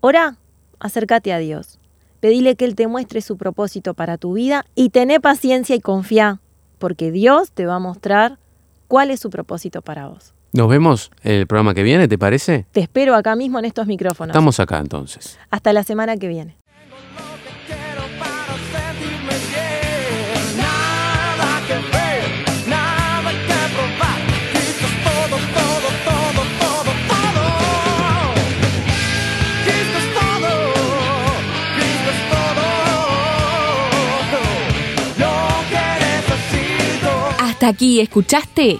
ora, 0.01 0.37
acércate 0.79 1.33
a 1.33 1.39
Dios. 1.39 1.79
Pedile 2.19 2.55
que 2.55 2.65
Él 2.65 2.75
te 2.75 2.87
muestre 2.87 3.21
su 3.21 3.37
propósito 3.37 3.93
para 3.93 4.17
tu 4.17 4.33
vida 4.33 4.65
y 4.75 4.89
tené 4.89 5.19
paciencia 5.19 5.75
y 5.75 5.79
confía, 5.79 6.41
porque 6.77 7.11
Dios 7.11 7.51
te 7.51 7.65
va 7.65 7.75
a 7.75 7.79
mostrar 7.79 8.39
cuál 8.87 9.09
es 9.09 9.21
su 9.21 9.29
propósito 9.29 9.81
para 9.81 10.07
vos. 10.07 10.33
Nos 10.51 10.67
vemos 10.67 11.11
el 11.21 11.45
programa 11.45 11.75
que 11.75 11.83
viene, 11.83 12.07
¿te 12.07 12.17
parece? 12.17 12.65
Te 12.71 12.79
espero 12.79 13.15
acá 13.15 13.35
mismo 13.35 13.59
en 13.59 13.65
estos 13.65 13.85
micrófonos. 13.85 14.33
Estamos 14.33 14.59
acá 14.59 14.79
entonces. 14.79 15.37
Hasta 15.51 15.73
la 15.73 15.83
semana 15.83 16.17
que 16.17 16.27
viene. 16.27 16.55
Hasta 37.37 37.67
aquí 37.67 37.99
escuchaste 37.99 38.79